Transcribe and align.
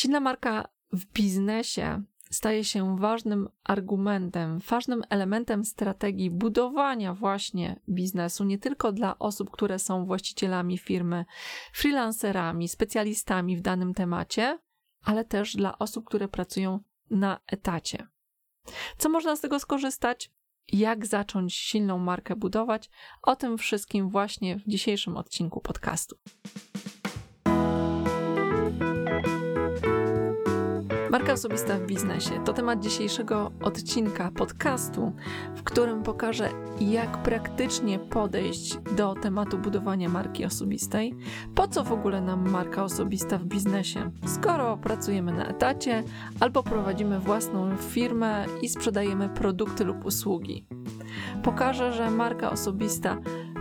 Silna 0.00 0.20
marka 0.20 0.68
w 0.92 1.06
biznesie 1.06 2.02
staje 2.30 2.64
się 2.64 2.96
ważnym 2.98 3.48
argumentem, 3.64 4.58
ważnym 4.58 5.02
elementem 5.10 5.64
strategii 5.64 6.30
budowania 6.30 7.14
właśnie 7.14 7.80
biznesu, 7.88 8.44
nie 8.44 8.58
tylko 8.58 8.92
dla 8.92 9.18
osób, 9.18 9.50
które 9.50 9.78
są 9.78 10.06
właścicielami 10.06 10.78
firmy, 10.78 11.24
freelancerami, 11.72 12.68
specjalistami 12.68 13.56
w 13.56 13.60
danym 13.60 13.94
temacie, 13.94 14.58
ale 15.04 15.24
też 15.24 15.56
dla 15.56 15.78
osób, 15.78 16.04
które 16.04 16.28
pracują 16.28 16.80
na 17.10 17.40
etacie. 17.46 18.06
Co 18.98 19.08
można 19.08 19.36
z 19.36 19.40
tego 19.40 19.58
skorzystać? 19.58 20.30
Jak 20.72 21.06
zacząć 21.06 21.54
silną 21.54 21.98
markę 21.98 22.36
budować? 22.36 22.90
O 23.22 23.36
tym 23.36 23.58
wszystkim 23.58 24.08
właśnie 24.08 24.56
w 24.56 24.62
dzisiejszym 24.66 25.16
odcinku 25.16 25.60
podcastu. 25.60 26.16
Marka 31.10 31.32
osobista 31.32 31.78
w 31.78 31.86
biznesie 31.86 32.44
to 32.44 32.52
temat 32.52 32.80
dzisiejszego 32.80 33.50
odcinka 33.62 34.30
podcastu, 34.30 35.12
w 35.56 35.62
którym 35.62 36.02
pokażę, 36.02 36.48
jak 36.80 37.22
praktycznie 37.22 37.98
podejść 37.98 38.78
do 38.96 39.14
tematu 39.14 39.58
budowania 39.58 40.08
marki 40.08 40.44
osobistej. 40.44 41.14
Po 41.54 41.68
co 41.68 41.84
w 41.84 41.92
ogóle 41.92 42.20
nam 42.20 42.50
marka 42.50 42.84
osobista 42.84 43.38
w 43.38 43.44
biznesie, 43.44 44.10
skoro 44.26 44.76
pracujemy 44.76 45.32
na 45.32 45.46
etacie 45.46 46.02
albo 46.40 46.62
prowadzimy 46.62 47.20
własną 47.20 47.76
firmę 47.76 48.46
i 48.62 48.68
sprzedajemy 48.68 49.28
produkty 49.28 49.84
lub 49.84 50.04
usługi. 50.04 50.66
Pokażę, 51.42 51.92
że 51.92 52.10
marka 52.10 52.50
osobista 52.50 53.16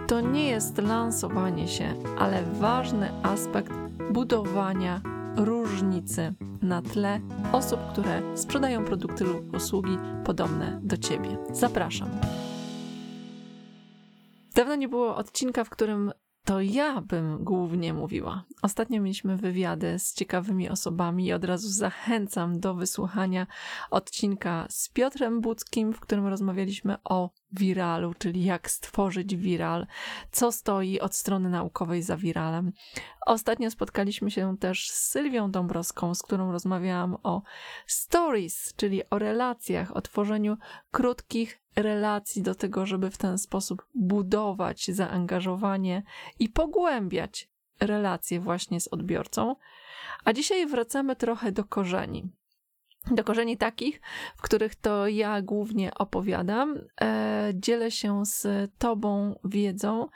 to 0.07 0.21
nie 0.21 0.49
jest 0.49 0.77
lansowanie 0.77 1.67
się, 1.67 1.93
ale 2.19 2.43
ważny 2.43 3.11
aspekt 3.23 3.73
budowania 4.11 5.01
różnicy 5.39 6.33
na 6.61 6.81
tle 6.81 7.19
osób, 7.51 7.79
które 7.91 8.37
sprzedają 8.37 8.85
produkty 8.85 9.23
lub 9.23 9.55
usługi 9.55 9.97
podobne 10.25 10.79
do 10.83 10.97
Ciebie. 10.97 11.37
Zapraszam. 11.51 12.09
Dawno 14.55 14.75
nie 14.75 14.89
było 14.89 15.15
odcinka, 15.15 15.63
w 15.63 15.69
którym 15.69 16.11
to 16.49 16.61
ja 16.61 17.01
bym 17.01 17.43
głównie 17.43 17.93
mówiła. 17.93 18.43
Ostatnio 18.61 19.01
mieliśmy 19.01 19.37
wywiady 19.37 19.99
z 19.99 20.13
ciekawymi 20.13 20.69
osobami 20.69 21.25
i 21.25 21.33
od 21.33 21.43
razu 21.43 21.69
zachęcam 21.69 22.59
do 22.59 22.73
wysłuchania 22.73 23.47
odcinka 23.91 24.65
z 24.69 24.89
Piotrem 24.89 25.41
Budzkim, 25.41 25.93
w 25.93 25.99
którym 25.99 26.27
rozmawialiśmy 26.27 26.97
o 27.03 27.29
wiralu, 27.51 28.13
czyli 28.13 28.43
jak 28.43 28.71
stworzyć 28.71 29.35
viral, 29.35 29.87
co 30.31 30.51
stoi 30.51 30.99
od 30.99 31.15
strony 31.15 31.49
naukowej 31.49 32.01
za 32.01 32.17
viralem. 32.17 32.71
Ostatnio 33.25 33.71
spotkaliśmy 33.71 34.31
się 34.31 34.57
też 34.57 34.89
z 34.89 35.09
Sylwią 35.09 35.51
Dąbrowską, 35.51 36.15
z 36.15 36.23
którą 36.23 36.51
rozmawiałam 36.51 37.17
o 37.23 37.41
stories, 37.87 38.73
czyli 38.75 39.09
o 39.09 39.19
relacjach, 39.19 39.95
o 39.95 40.01
tworzeniu 40.01 40.57
krótkich 40.91 41.61
relacji 41.75 42.41
do 42.41 42.55
tego, 42.55 42.85
żeby 42.85 43.11
w 43.11 43.17
ten 43.17 43.37
sposób 43.37 43.85
budować 43.95 44.87
zaangażowanie 44.87 46.03
i 46.39 46.49
pogłębiać 46.49 47.49
relacje 47.79 48.39
właśnie 48.39 48.81
z 48.81 48.87
odbiorcą. 48.87 49.55
A 50.25 50.33
dzisiaj 50.33 50.67
wracamy 50.67 51.15
trochę 51.15 51.51
do 51.51 51.63
korzeni 51.63 52.29
do 53.11 53.23
korzeni 53.23 53.57
takich, 53.57 54.01
w 54.37 54.41
których 54.41 54.75
to 54.75 55.07
ja 55.07 55.41
głównie 55.41 55.93
opowiadam. 55.93 56.79
E, 57.01 57.51
dzielę 57.53 57.91
się 57.91 58.25
z 58.25 58.47
Tobą 58.77 59.39
wiedzą, 59.43 60.07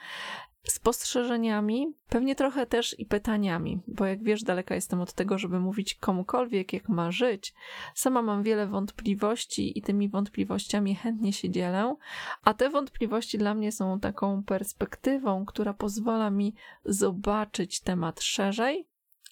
spostrzeżeniami, 0.68 1.94
pewnie 2.10 2.36
trochę 2.36 2.66
też 2.66 3.00
i 3.00 3.06
pytaniami, 3.06 3.82
bo 3.88 4.06
jak 4.06 4.24
wiesz, 4.24 4.44
daleka 4.44 4.76
jestem 4.76 5.02
od 5.02 5.14
tego, 5.14 5.38
żeby 5.38 5.60
mówić 5.60 5.96
komukolwiek, 5.96 6.74
jak 6.74 6.90
ma 6.90 7.12
żyć. 7.12 7.54
Sama 7.96 8.22
mam 8.22 8.44
wiele 8.44 8.68
wątpliwości 8.68 9.80
i 9.80 9.82
tymi 9.82 10.10
wątpliwościami 10.10 10.96
chętnie 10.96 11.34
się 11.34 11.50
dzielę, 11.50 11.96
a 12.44 12.54
te 12.54 12.70
wątpliwości 12.70 13.38
dla 13.38 13.54
mnie 13.54 13.72
są 13.72 14.00
taką 14.00 14.44
perspektywą, 14.44 15.46
która 15.46 15.74
pozwala 15.74 16.30
mi 16.30 16.56
zobaczyć 16.86 17.80
temat 17.80 18.22
szerzej 18.22 18.88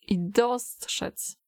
i 0.07 0.19
dostrzec 0.19 1.41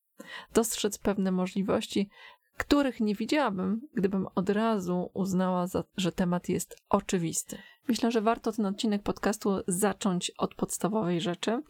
dostrzec 0.54 0.98
pewne 0.98 1.32
możliwości, 1.32 2.10
których 2.58 3.00
nie 3.00 3.16
widziałabym, 3.16 3.81
gdybym 3.94 4.28
od 4.36 4.50
razu 4.50 5.09
uznała, 5.14 5.68
za, 5.68 5.84
że 5.97 6.12
temat 6.12 6.50
jest 6.50 6.75
oczywisty. 6.90 7.58
Myślę, 7.88 8.12
że 8.12 8.22
warto 8.22 8.52
ten 8.52 8.66
odcinek 8.66 9.03
podcastu 9.03 9.50
zacząć 9.68 10.31
od 10.38 10.56
podstawowej 10.56 11.22
rzeczy 11.22 11.62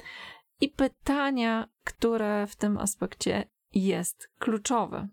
i 0.61 0.69
pytania, 0.69 1.67
które 1.83 2.47
w 2.47 2.55
tym 2.55 2.77
aspekcie 2.77 3.49
jest 3.73 4.29
kluczowe. 4.39 5.07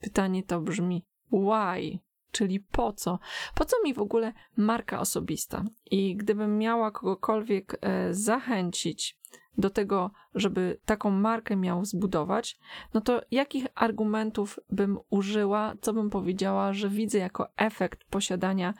Pytanie 0.00 0.42
to 0.42 0.60
brzmi: 0.60 1.04
why? 1.32 1.98
Czyli 2.32 2.60
po 2.60 2.92
co? 2.92 3.18
Po 3.54 3.64
co 3.64 3.76
mi 3.84 3.94
w 3.94 3.98
ogóle 3.98 4.32
marka 4.56 5.00
osobista? 5.00 5.64
I 5.90 6.16
gdybym 6.16 6.58
miała 6.58 6.90
kogokolwiek 6.90 7.78
e, 7.80 8.14
zachęcić 8.14 9.19
do 9.58 9.70
tego, 9.70 10.10
żeby 10.34 10.80
taką 10.84 11.10
markę 11.10 11.56
miał 11.56 11.84
zbudować, 11.84 12.58
no 12.94 13.00
to 13.00 13.20
jakich 13.30 13.66
argumentów 13.74 14.58
bym 14.70 14.98
użyła, 15.10 15.74
co 15.80 15.92
bym 15.92 16.10
powiedziała, 16.10 16.72
że 16.72 16.88
widzę 16.88 17.18
jako 17.18 17.48
efekt 17.56 18.04
posiadania 18.04 18.74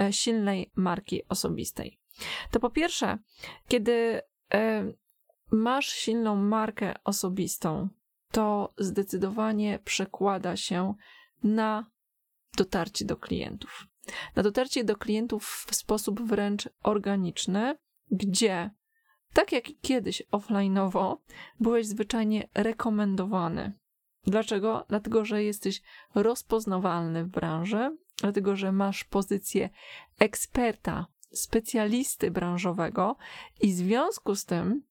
e, 0.00 0.12
silnej 0.12 0.70
marki 0.76 1.22
osobistej? 1.28 1.98
To 2.50 2.60
po 2.60 2.70
pierwsze, 2.70 3.18
kiedy 3.68 4.20
e, 4.54 4.92
masz 5.50 5.88
silną 5.88 6.36
markę 6.36 6.94
osobistą, 7.04 7.88
to 8.30 8.72
zdecydowanie 8.78 9.78
przekłada 9.84 10.56
się 10.56 10.94
na 11.42 11.86
dotarcie 12.56 13.04
do 13.04 13.16
klientów. 13.16 13.86
Na 14.36 14.42
dotarcie 14.42 14.84
do 14.84 14.96
klientów 14.96 15.66
w 15.68 15.74
sposób 15.74 16.22
wręcz 16.22 16.68
organiczny, 16.82 17.76
gdzie 18.10 18.70
tak 19.36 19.52
jak 19.52 19.64
kiedyś 19.82 20.22
offline'owo, 20.32 21.16
byłeś 21.60 21.86
zwyczajnie 21.86 22.48
rekomendowany. 22.54 23.72
Dlaczego? 24.26 24.84
Dlatego, 24.88 25.24
że 25.24 25.44
jesteś 25.44 25.82
rozpoznawalny 26.14 27.24
w 27.24 27.28
branży, 27.28 27.96
dlatego, 28.16 28.56
że 28.56 28.72
masz 28.72 29.04
pozycję 29.04 29.70
eksperta, 30.18 31.06
specjalisty 31.30 32.30
branżowego 32.30 33.16
i 33.60 33.72
w 33.72 33.76
związku 33.76 34.34
z 34.34 34.44
tym 34.44 34.82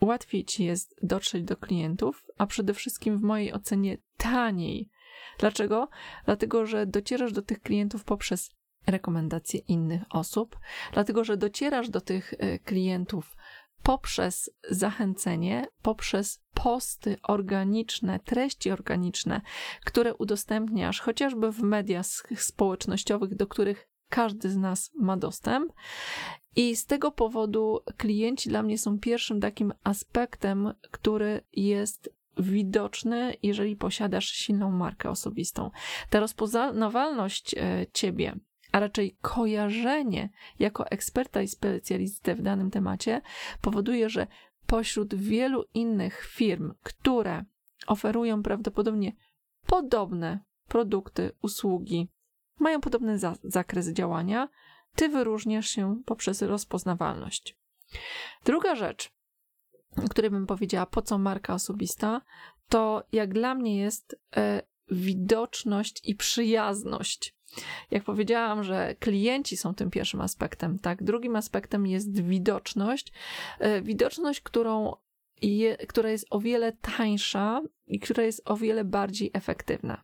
łatwiej 0.00 0.44
ci 0.44 0.64
jest 0.64 0.94
dotrzeć 1.02 1.44
do 1.44 1.56
klientów, 1.56 2.24
a 2.38 2.46
przede 2.46 2.74
wszystkim 2.74 3.18
w 3.18 3.22
mojej 3.22 3.52
ocenie 3.52 3.98
taniej. 4.16 4.90
Dlaczego? 5.38 5.88
Dlatego, 6.24 6.66
że 6.66 6.86
docierasz 6.86 7.32
do 7.32 7.42
tych 7.42 7.60
klientów 7.60 8.04
poprzez 8.04 8.50
rekomendacje 8.86 9.60
innych 9.60 10.02
osób, 10.10 10.58
dlatego, 10.92 11.24
że 11.24 11.36
docierasz 11.36 11.88
do 11.88 12.00
tych 12.00 12.34
e, 12.38 12.58
klientów 12.58 13.36
poprzez 13.84 14.50
zachęcenie, 14.70 15.66
poprzez 15.82 16.42
posty 16.54 17.16
organiczne, 17.22 18.20
treści 18.20 18.70
organiczne, 18.70 19.40
które 19.84 20.14
udostępniasz 20.14 21.00
chociażby 21.00 21.52
w 21.52 21.62
mediach 21.62 22.06
społecznościowych, 22.36 23.34
do 23.34 23.46
których 23.46 23.88
każdy 24.08 24.50
z 24.50 24.56
nas 24.56 24.90
ma 24.94 25.16
dostęp. 25.16 25.72
I 26.56 26.76
z 26.76 26.86
tego 26.86 27.12
powodu 27.12 27.80
klienci 27.96 28.48
dla 28.48 28.62
mnie 28.62 28.78
są 28.78 28.98
pierwszym 28.98 29.40
takim 29.40 29.72
aspektem, 29.84 30.74
który 30.90 31.40
jest 31.52 32.10
widoczny, 32.36 33.34
jeżeli 33.42 33.76
posiadasz 33.76 34.26
silną 34.26 34.70
markę 34.70 35.10
osobistą. 35.10 35.70
Ta 36.10 36.20
rozpoznawalność 36.20 37.54
e, 37.54 37.86
ciebie 37.92 38.36
a 38.74 38.80
raczej 38.80 39.16
kojarzenie 39.22 40.30
jako 40.58 40.90
eksperta 40.90 41.42
i 41.42 41.48
specjalisty 41.48 42.34
w 42.34 42.42
danym 42.42 42.70
temacie 42.70 43.20
powoduje, 43.60 44.08
że 44.08 44.26
pośród 44.66 45.14
wielu 45.14 45.64
innych 45.74 46.24
firm, 46.24 46.74
które 46.82 47.44
oferują 47.86 48.42
prawdopodobnie 48.42 49.12
podobne 49.66 50.40
produkty, 50.68 51.32
usługi, 51.42 52.08
mają 52.60 52.80
podobny 52.80 53.18
za 53.18 53.36
zakres 53.44 53.88
działania, 53.88 54.48
ty 54.94 55.08
wyróżniasz 55.08 55.68
się 55.68 56.02
poprzez 56.06 56.42
rozpoznawalność. 56.42 57.56
Druga 58.44 58.74
rzecz, 58.74 59.12
o 60.04 60.08
której 60.08 60.30
bym 60.30 60.46
powiedziała, 60.46 60.86
po 60.86 61.02
co 61.02 61.18
marka 61.18 61.54
osobista, 61.54 62.20
to 62.68 63.02
jak 63.12 63.34
dla 63.34 63.54
mnie 63.54 63.76
jest 63.76 64.16
e, 64.36 64.62
widoczność 64.90 66.00
i 66.04 66.14
przyjazność. 66.14 67.33
Jak 67.90 68.04
powiedziałam, 68.04 68.64
że 68.64 68.94
klienci 69.00 69.56
są 69.56 69.74
tym 69.74 69.90
pierwszym 69.90 70.20
aspektem, 70.20 70.78
tak? 70.78 71.02
Drugim 71.02 71.36
aspektem 71.36 71.86
jest 71.86 72.22
widoczność. 72.22 73.12
E, 73.58 73.82
widoczność, 73.82 74.40
którą 74.40 74.92
je, 75.42 75.76
która 75.76 76.10
jest 76.10 76.26
o 76.30 76.40
wiele 76.40 76.72
tańsza 76.72 77.62
i 77.86 78.00
która 78.00 78.22
jest 78.22 78.42
o 78.44 78.56
wiele 78.56 78.84
bardziej 78.84 79.30
efektywna. 79.32 80.02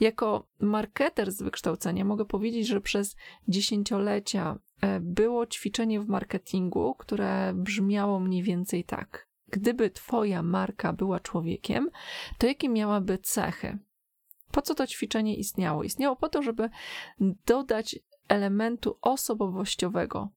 Jako 0.00 0.48
marketer 0.60 1.32
z 1.32 1.42
wykształcenia 1.42 2.04
mogę 2.04 2.24
powiedzieć, 2.24 2.66
że 2.66 2.80
przez 2.80 3.16
dziesięciolecia 3.48 4.58
e, 4.80 5.00
było 5.00 5.46
ćwiczenie 5.46 6.00
w 6.00 6.08
marketingu, 6.08 6.94
które 6.94 7.52
brzmiało 7.54 8.20
mniej 8.20 8.42
więcej 8.42 8.84
tak. 8.84 9.28
gdyby 9.48 9.90
Twoja 9.90 10.42
marka 10.42 10.92
była 10.92 11.20
człowiekiem, 11.20 11.90
to 12.38 12.46
jakie 12.46 12.68
miałaby 12.68 13.18
cechy? 13.18 13.78
Po 14.52 14.62
co 14.62 14.74
to 14.74 14.86
ćwiczenie 14.86 15.36
istniało? 15.36 15.82
Istniało 15.82 16.16
po 16.16 16.28
to, 16.28 16.42
żeby 16.42 16.70
dodać 17.46 17.98
elementu 18.28 18.98
osobowościowego 19.00 20.28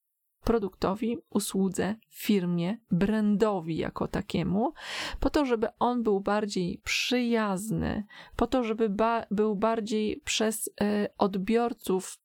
produktowi, 0.45 1.17
usłudze, 1.29 1.95
firmie, 2.09 2.77
brandowi 2.91 3.77
jako 3.77 4.07
takiemu, 4.07 4.73
po 5.19 5.29
to, 5.29 5.45
żeby 5.45 5.67
on 5.79 6.03
był 6.03 6.19
bardziej 6.19 6.81
przyjazny, 6.83 8.05
po 8.35 8.47
to, 8.47 8.63
żeby 8.63 8.89
ba 8.89 9.25
był 9.31 9.55
bardziej 9.55 10.21
przez 10.25 10.67
y, 10.67 10.71
odbiorców 11.17 12.17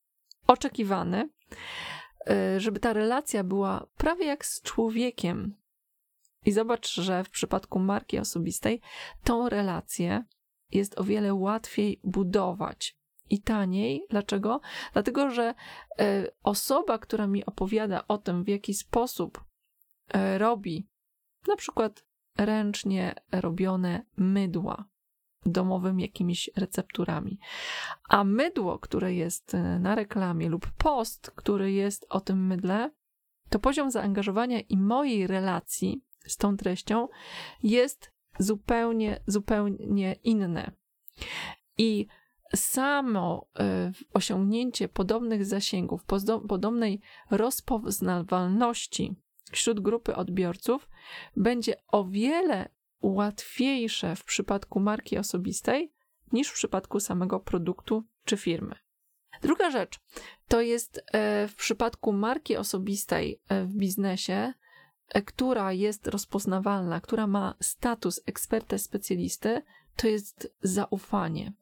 oczekiwany, 0.47 1.31
y, 2.57 2.61
żeby 2.61 2.81
ta 2.81 2.93
relacja 2.93 3.45
była 3.45 3.87
prawie 3.97 4.27
jak 4.27 4.47
z 4.47 4.63
człowiekiem. 4.63 5.57
I 6.47 6.53
zobacz, 6.53 6.95
że 6.95 7.25
w 7.25 7.31
przypadku 7.31 7.79
marki 7.79 8.19
osobistej 8.19 8.81
tą 9.25 9.49
relację 9.49 10.25
jest 10.73 11.01
o 11.01 11.05
wiele 11.05 11.35
łatwiej 11.35 12.01
budować 12.05 12.97
i 13.31 13.43
taniej. 13.43 14.07
Dlaczego? 14.11 14.61
Dlatego, 14.93 15.31
że 15.31 15.55
e, 15.99 16.27
osoba, 16.43 16.99
która 16.99 17.27
mi 17.27 17.47
opowiada 17.47 18.05
o 18.09 18.19
tym, 18.19 18.45
w 18.45 18.49
jaki 18.49 18.75
sposób 18.75 19.45
e, 20.09 20.39
robi 20.39 20.89
na 21.49 21.57
przykład 21.57 22.05
ręcznie 22.39 23.15
robione 23.33 24.07
mydła 24.17 24.85
domowym 25.47 26.01
jakimiś 26.01 26.51
recepturami. 26.57 27.39
A 28.09 28.25
mydło, 28.25 28.79
które 28.79 29.15
jest 29.15 29.55
e, 29.55 29.79
na 29.79 29.95
reklamie 29.95 30.49
lub 30.49 30.71
post, 30.71 31.31
który 31.31 31.73
jest 31.73 32.07
o 32.09 32.21
tym 32.21 32.47
mydle, 32.47 32.91
to 33.49 33.59
poziom 33.59 33.91
zaangażowania 33.91 34.61
i 34.61 34.77
mojej 34.77 35.27
relacji 35.27 36.05
z 36.27 36.37
tą 36.37 36.57
treścią 36.57 37.09
jest 37.63 38.13
zupełnie, 38.41 39.21
zupełnie 39.27 40.13
inny. 40.13 40.71
I 41.79 42.07
samo 42.55 43.47
e, 43.59 43.93
osiągnięcie 44.15 44.89
podobnych 44.89 45.45
zasięgów, 45.45 46.05
podobnej 46.49 47.01
rozpoznawalności 47.31 49.17
wśród 49.53 49.81
grupy 49.81 50.15
odbiorców 50.15 50.89
będzie 51.37 51.75
o 51.87 52.05
wiele 52.05 52.69
łatwiejsze 53.03 54.17
w 54.17 54.25
przypadku 54.25 54.81
marki 54.81 55.19
osobistej 55.19 55.93
niż 56.33 56.49
w 56.49 56.55
przypadku 56.55 57.01
samego 57.01 57.41
produktu 57.41 58.05
czy 58.25 58.37
firmy. 58.37 58.75
Druga 59.43 59.71
rzecz 59.71 60.01
to 60.49 60.61
jest 60.61 61.03
e, 61.13 61.49
w 61.49 61.55
przypadku 61.55 62.13
marki 62.13 62.57
osobistej 62.57 63.41
e, 63.49 63.65
w 63.65 63.75
biznesie, 63.75 64.53
która 65.27 65.73
jest 65.73 66.07
rozpoznawalna, 66.07 67.01
która 67.01 67.27
ma 67.27 67.55
status 67.61 68.21
eksperta 68.27 68.79
specjalisty, 68.79 69.63
to 69.97 70.09
jest 70.09 70.55
zaufanie. 70.63 71.53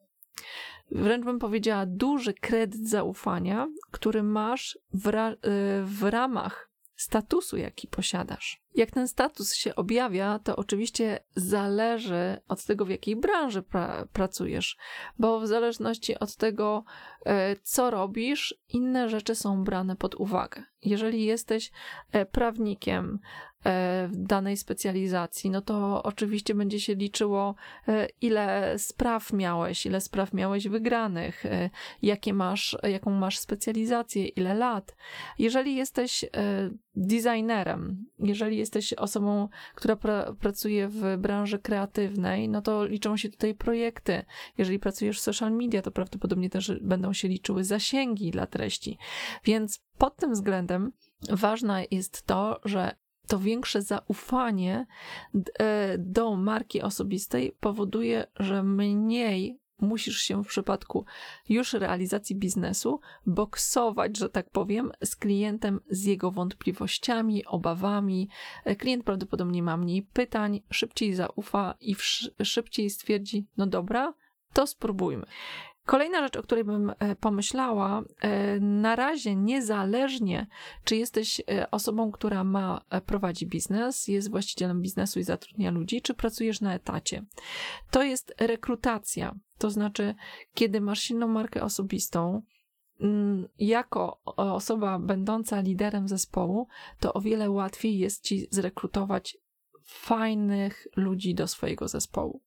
Wręcz 0.91 1.25
bym 1.25 1.39
powiedziała, 1.39 1.85
duży 1.85 2.33
kredyt 2.33 2.89
zaufania, 2.89 3.67
który 3.91 4.23
masz 4.23 4.79
w, 4.93 5.07
ra- 5.07 5.31
y, 5.31 5.37
w 5.83 6.03
ramach 6.03 6.68
statusu, 7.01 7.57
jaki 7.57 7.87
posiadasz. 7.87 8.61
Jak 8.75 8.91
ten 8.91 9.07
status 9.07 9.53
się 9.53 9.75
objawia, 9.75 10.39
to 10.39 10.55
oczywiście 10.55 11.19
zależy 11.35 12.37
od 12.47 12.63
tego, 12.65 12.85
w 12.85 12.89
jakiej 12.89 13.15
branży 13.15 13.61
pra- 13.61 14.07
pracujesz, 14.13 14.77
bo 15.19 15.39
w 15.39 15.47
zależności 15.47 16.19
od 16.19 16.35
tego, 16.35 16.83
e, 17.25 17.55
co 17.55 17.89
robisz, 17.89 18.55
inne 18.69 19.09
rzeczy 19.09 19.35
są 19.35 19.63
brane 19.63 19.95
pod 19.95 20.15
uwagę. 20.15 20.63
Jeżeli 20.81 21.25
jesteś 21.25 21.71
e, 22.11 22.25
prawnikiem, 22.25 23.19
w 23.63 24.09
danej 24.13 24.57
specjalizacji, 24.57 25.49
no 25.49 25.61
to 25.61 26.03
oczywiście 26.03 26.55
będzie 26.55 26.79
się 26.79 26.95
liczyło, 26.95 27.55
e, 27.87 28.07
ile 28.21 28.73
spraw 28.79 29.33
miałeś, 29.33 29.85
ile 29.85 30.01
spraw 30.01 30.33
miałeś 30.33 30.67
wygranych, 30.67 31.45
e, 31.45 31.69
jakie 32.01 32.33
masz, 32.33 32.77
jaką 32.83 33.11
masz 33.11 33.37
specjalizację, 33.37 34.27
ile 34.27 34.53
lat. 34.53 34.95
Jeżeli 35.39 35.75
jesteś 35.75 36.25
designerem, 36.95 38.05
jeżeli 38.19 38.57
jesteś 38.57 38.93
osobą, 38.93 39.49
która 39.75 39.95
pra 39.95 40.33
pracuje 40.33 40.87
w 40.87 41.17
branży 41.17 41.59
kreatywnej, 41.59 42.49
no 42.49 42.61
to 42.61 42.85
liczą 42.85 43.17
się 43.17 43.29
tutaj 43.29 43.55
projekty. 43.55 44.25
Jeżeli 44.57 44.79
pracujesz 44.79 45.19
w 45.19 45.23
social 45.23 45.51
media, 45.51 45.81
to 45.81 45.91
prawdopodobnie 45.91 46.49
też 46.49 46.71
będą 46.81 47.13
się 47.13 47.27
liczyły 47.27 47.63
zasięgi 47.63 48.31
dla 48.31 48.47
treści. 48.47 48.97
Więc 49.43 49.79
pod 49.97 50.15
tym 50.15 50.33
względem 50.33 50.91
ważne 51.29 51.85
jest 51.91 52.25
to, 52.25 52.59
że 52.65 52.95
to 53.29 53.39
większe 53.39 53.81
zaufanie 53.81 54.85
e, 55.59 55.97
do 55.97 56.35
marki 56.35 56.81
osobistej 56.81 57.55
powoduje, 57.59 58.27
że 58.35 58.63
mniej 58.63 59.59
musisz 59.81 60.17
się 60.21 60.43
w 60.43 60.47
przypadku 60.47 61.05
już 61.49 61.73
realizacji 61.73 62.35
biznesu 62.35 62.99
boksować, 63.25 64.17
że 64.17 64.29
tak 64.29 64.49
powiem, 64.49 64.91
z 65.03 65.15
klientem, 65.15 65.79
z 65.89 66.03
jego 66.03 66.31
wątpliwościami, 66.31 67.45
obawami. 67.45 68.29
E, 68.65 68.75
klient 68.75 69.03
prawdopodobnie 69.03 69.63
ma 69.63 69.77
mniej 69.77 70.03
pytań, 70.03 70.61
szybciej 70.71 71.13
zaufa 71.13 71.75
i 71.79 71.95
szybciej 72.43 72.89
stwierdzi: 72.89 73.47
No 73.57 73.67
dobra, 73.67 74.13
to 74.53 74.67
spróbujmy. 74.67 75.25
Kolejna 75.89 76.21
rzecz, 76.21 76.37
o 76.37 76.43
której 76.43 76.63
bym 76.63 76.93
e, 76.99 77.15
pomyślała, 77.15 78.03
e, 78.21 78.59
na 78.59 78.95
razie 78.95 79.35
niezależnie, 79.35 80.47
czy 80.83 80.95
jesteś 80.95 81.41
e, 81.41 81.71
osobą, 81.71 82.11
która 82.11 82.43
ma, 82.43 82.81
prowadzi 83.05 83.47
biznes, 83.47 84.07
jest 84.07 84.31
właścicielem 84.31 84.81
biznesu 84.81 85.19
i 85.19 85.23
zatrudnia 85.23 85.71
ludzi, 85.71 86.01
czy 86.01 86.13
pracujesz 86.13 86.61
na 86.61 86.73
etacie. 86.73 87.25
To 87.91 88.03
jest 88.03 88.35
rekrutacja. 88.39 89.35
To 89.57 89.69
znaczy, 89.69 90.15
kiedy 90.53 90.81
masz 90.81 90.99
silną 90.99 91.27
markę 91.27 91.63
osobistą, 91.63 92.41
mm, 93.01 93.47
jako 93.59 94.21
osoba 94.35 94.99
będąca 94.99 95.61
liderem 95.61 96.07
zespołu, 96.07 96.67
to 96.99 97.13
o 97.13 97.21
wiele 97.21 97.49
łatwiej 97.49 97.99
jest 97.99 98.23
ci 98.23 98.47
zrekrutować 98.51 99.37
fajnych 99.83 100.87
ludzi 100.95 101.35
do 101.35 101.47
swojego 101.47 101.87
zespołu. 101.87 102.41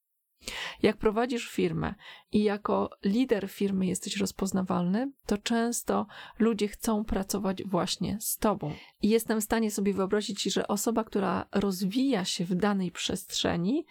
Jak 0.83 0.97
prowadzisz 0.97 1.49
firmę 1.49 1.95
i 2.33 2.43
jako 2.43 2.91
lider 3.05 3.49
firmy 3.49 3.87
jesteś 3.87 4.17
rozpoznawalny, 4.17 5.13
to 5.27 5.39
często 5.39 6.07
ludzie 6.39 6.69
chcą 6.69 7.05
pracować 7.05 7.65
właśnie 7.65 8.19
z 8.21 8.37
tobą. 8.37 8.75
I 9.03 9.09
jestem 9.09 9.41
w 9.41 9.45
stanie 9.45 9.71
sobie 9.71 9.95
wyobrazić, 9.95 10.43
że 10.43 10.69
osoba, 10.69 11.05
która 11.05 11.47
rozwija 11.53 12.25
się 12.25 12.45
w 12.45 12.55
danej 12.55 12.91
przestrzeni, 12.91 13.87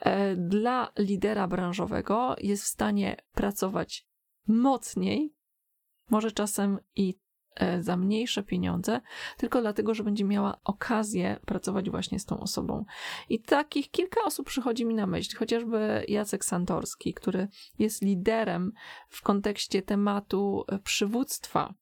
e, 0.00 0.36
dla 0.36 0.92
lidera 0.98 1.48
branżowego 1.48 2.36
jest 2.38 2.64
w 2.64 2.66
stanie 2.66 3.16
pracować 3.34 4.06
mocniej, 4.46 5.34
może 6.10 6.32
czasem 6.32 6.78
i 6.96 7.21
za 7.80 7.96
mniejsze 7.96 8.42
pieniądze, 8.42 9.00
tylko 9.36 9.60
dlatego, 9.60 9.94
że 9.94 10.04
będzie 10.04 10.24
miała 10.24 10.60
okazję 10.64 11.40
pracować 11.46 11.90
właśnie 11.90 12.18
z 12.18 12.24
tą 12.24 12.40
osobą. 12.40 12.84
I 13.28 13.40
takich 13.40 13.90
kilka 13.90 14.20
osób 14.24 14.46
przychodzi 14.46 14.84
mi 14.84 14.94
na 14.94 15.06
myśl, 15.06 15.36
chociażby 15.36 16.04
Jacek 16.08 16.44
Santorski, 16.44 17.14
który 17.14 17.48
jest 17.78 18.02
liderem 18.02 18.72
w 19.08 19.22
kontekście 19.22 19.82
tematu 19.82 20.64
e, 20.68 20.78
przywództwa. 20.78 21.74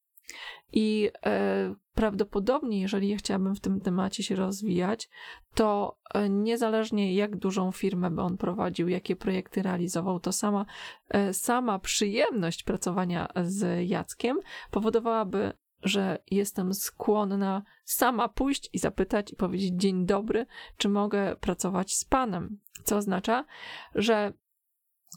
I 0.73 1.11
e, 1.27 1.75
prawdopodobnie, 2.01 2.81
jeżeli 2.81 3.09
ja 3.09 3.17
chciałabym 3.17 3.55
w 3.55 3.61
tym 3.61 3.81
temacie 3.81 4.23
się 4.23 4.37
rozwijać, 4.37 5.09
to 5.55 5.99
e, 6.15 6.29
niezależnie 6.29 7.15
jak 7.15 7.37
dużą 7.37 7.73
firmę 7.73 8.11
by 8.11 8.23
on 8.23 8.37
prowadził, 8.37 8.89
jakie 8.89 9.17
projekty 9.17 9.63
realizował, 9.63 10.21
to 10.21 10.33
sama, 10.33 10.67
e, 11.09 11.35
sama 11.35 11.79
przyjemność 11.79 12.63
pracowania 12.63 13.29
z 13.45 13.89
Jackiem 13.89 14.41
powodowałaby, 14.71 15.53
że 15.83 16.19
jestem 16.31 16.75
skłonna 16.75 17.63
sama 17.85 18.29
pójść 18.29 18.71
i 18.73 18.79
zapytać 18.79 19.33
i 19.33 19.37
powiedzieć 19.37 19.75
dzień 19.75 20.07
dobry, 20.07 20.47
czy 20.77 20.89
mogę 20.89 21.37
pracować 21.37 21.95
z 21.95 22.05
panem. 22.05 22.59
Co 22.85 22.97
oznacza, 22.97 23.45
że 23.95 24.33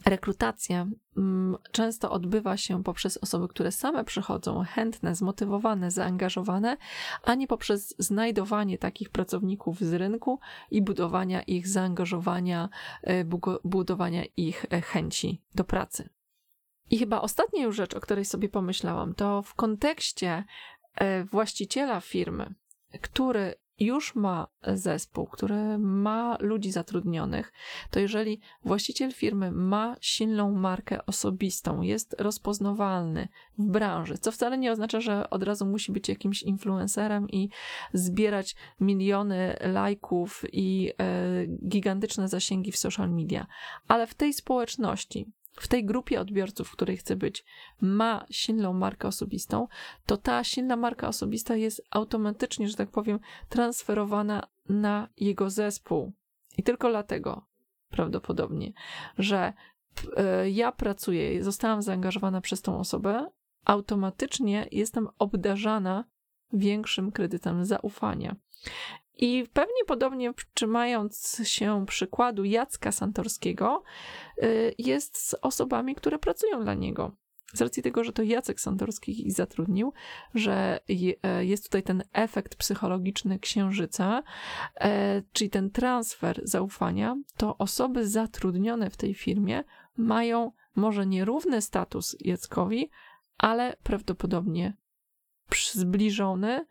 rekrutacja 0.06 0.88
mm, 1.18 1.58
często 1.72 2.12
odbywa 2.12 2.58
się 2.58 2.84
poprzez 2.84 3.18
osoby, 3.18 3.48
które 3.48 3.72
same 3.72 4.04
przychodzą, 4.04 4.64
chętne, 4.64 5.16
zmotywowane, 5.16 5.92
zaangażowane, 5.92 6.78
a 7.24 7.36
nie 7.36 7.48
poprzez 7.48 7.96
znajdowanie 8.00 8.78
takich 8.78 9.10
pracowników 9.10 9.80
z 9.80 9.94
rynku 9.94 10.40
i 10.72 10.82
budowania 10.82 11.42
ich 11.42 11.68
zaangażowania, 11.68 12.70
e, 13.04 13.26
budowania 13.64 14.24
ich 14.38 14.66
e, 14.72 14.82
chęci 14.82 15.42
do 15.56 15.64
pracy. 15.64 16.10
I 16.90 16.98
chyba 16.98 17.22
ostatnia 17.22 17.64
już 17.64 17.76
rzecz, 17.76 17.94
o 17.94 18.00
której 18.00 18.26
sobie 18.26 18.50
pomyślałam, 18.50 19.16
to 19.16 19.42
w 19.42 19.56
kontekście 19.56 20.44
e, 20.96 21.24
właściciela 21.24 22.02
firmy, 22.02 22.54
który 23.02 23.56
już 23.80 24.16
ma 24.16 24.48
zespół, 24.74 25.28
który 25.28 25.78
ma 25.78 26.38
ludzi 26.40 26.72
zatrudnionych, 26.72 27.54
to 27.92 28.00
jeżeli 28.00 28.40
właściciel 28.66 29.12
firmy 29.12 29.52
ma 29.52 29.96
silną 30.02 30.52
markę 30.52 31.06
osobistą, 31.06 31.82
jest 31.82 32.16
rozpoznawalny 32.20 33.28
w 33.58 33.66
branży, 33.66 34.18
co 34.18 34.32
wcale 34.32 34.58
nie 34.58 34.72
oznacza, 34.72 35.02
że 35.02 35.30
od 35.30 35.44
razu 35.44 35.66
musi 35.66 35.92
być 35.92 36.10
jakimś 36.10 36.44
influencerem 36.44 37.30
i 37.30 37.50
zbierać 37.94 38.56
miliony 38.80 39.56
lajków 39.62 40.44
i 40.52 40.92
e, 40.98 41.48
gigantyczne 41.68 42.28
zasięgi 42.28 42.72
w 42.72 42.78
social 42.78 43.12
media, 43.12 43.48
ale 43.88 44.08
w 44.08 44.14
tej 44.14 44.34
społeczności, 44.34 45.32
w 45.56 45.68
tej 45.68 45.86
grupie 45.86 46.22
odbiorców, 46.22 46.68
w 46.68 46.72
której 46.72 46.98
chce 46.98 47.16
być, 47.16 47.46
ma 47.82 48.26
silną 48.32 48.74
markę 48.74 49.08
osobistą, 49.08 49.68
to 50.06 50.18
ta 50.18 50.44
silna 50.44 50.76
marka 50.76 51.08
osobista 51.08 51.56
jest 51.56 51.82
automatycznie, 51.92 52.68
że 52.68 52.76
tak 52.76 52.92
powiem, 52.92 53.20
transferowana 53.50 54.48
na 54.70 55.08
jego 55.18 55.50
zespół. 55.50 56.14
I 56.58 56.64
tylko 56.64 56.90
dlatego 56.90 57.46
prawdopodobnie, 57.90 58.74
że 59.18 59.54
e, 60.18 60.50
ja 60.50 60.72
pracuję, 60.72 61.44
zostałam 61.44 61.82
zaangażowana 61.82 62.42
przez 62.42 62.62
tą 62.62 62.80
osobę, 62.80 63.30
automatycznie 63.66 64.68
jestem 64.72 65.08
obdarzana 65.20 66.06
większym 66.54 67.12
kredytem 67.12 67.66
zaufania. 67.66 68.36
I 69.18 69.48
pewnie 69.54 69.86
podobnie 69.88 70.34
trzymając 70.54 71.42
się 71.44 71.86
przykładu 71.88 72.44
Jacka 72.44 72.92
Santorskiego, 72.92 73.84
y, 74.44 74.76
jest 74.78 75.18
z 75.18 75.36
osobami, 75.42 75.96
które 75.96 76.20
pracują 76.20 76.64
dla 76.64 76.74
niego. 76.74 77.12
Z 77.54 77.62
racji 77.62 77.84
tego, 77.84 78.04
że 78.04 78.14
to 78.14 78.24
Jacek 78.24 78.62
Santorski 78.62 79.28
ich 79.28 79.34
zatrudnił, 79.34 79.94
że 80.36 80.80
e, 81.24 81.46
jest 81.46 81.64
tutaj 81.64 81.84
ten 81.84 82.04
efekt 82.14 82.56
psychologiczny 82.56 83.40
księżyca, 83.40 84.24
e, 84.76 85.22
czyli 85.34 85.50
ten 85.50 85.72
transfer 85.72 86.42
zaufania, 86.44 87.16
to 87.38 87.58
osoby 87.58 88.08
zatrudnione 88.08 88.90
w 88.90 88.98
tej 88.98 89.14
firmie 89.14 89.64
mają 89.98 90.52
może 90.76 91.06
nierówny 91.06 91.62
status 91.62 92.16
Jackowi, 92.20 92.90
ale 93.38 93.76
prawdopodobnie 93.84 94.78
zbliżony 95.72 96.66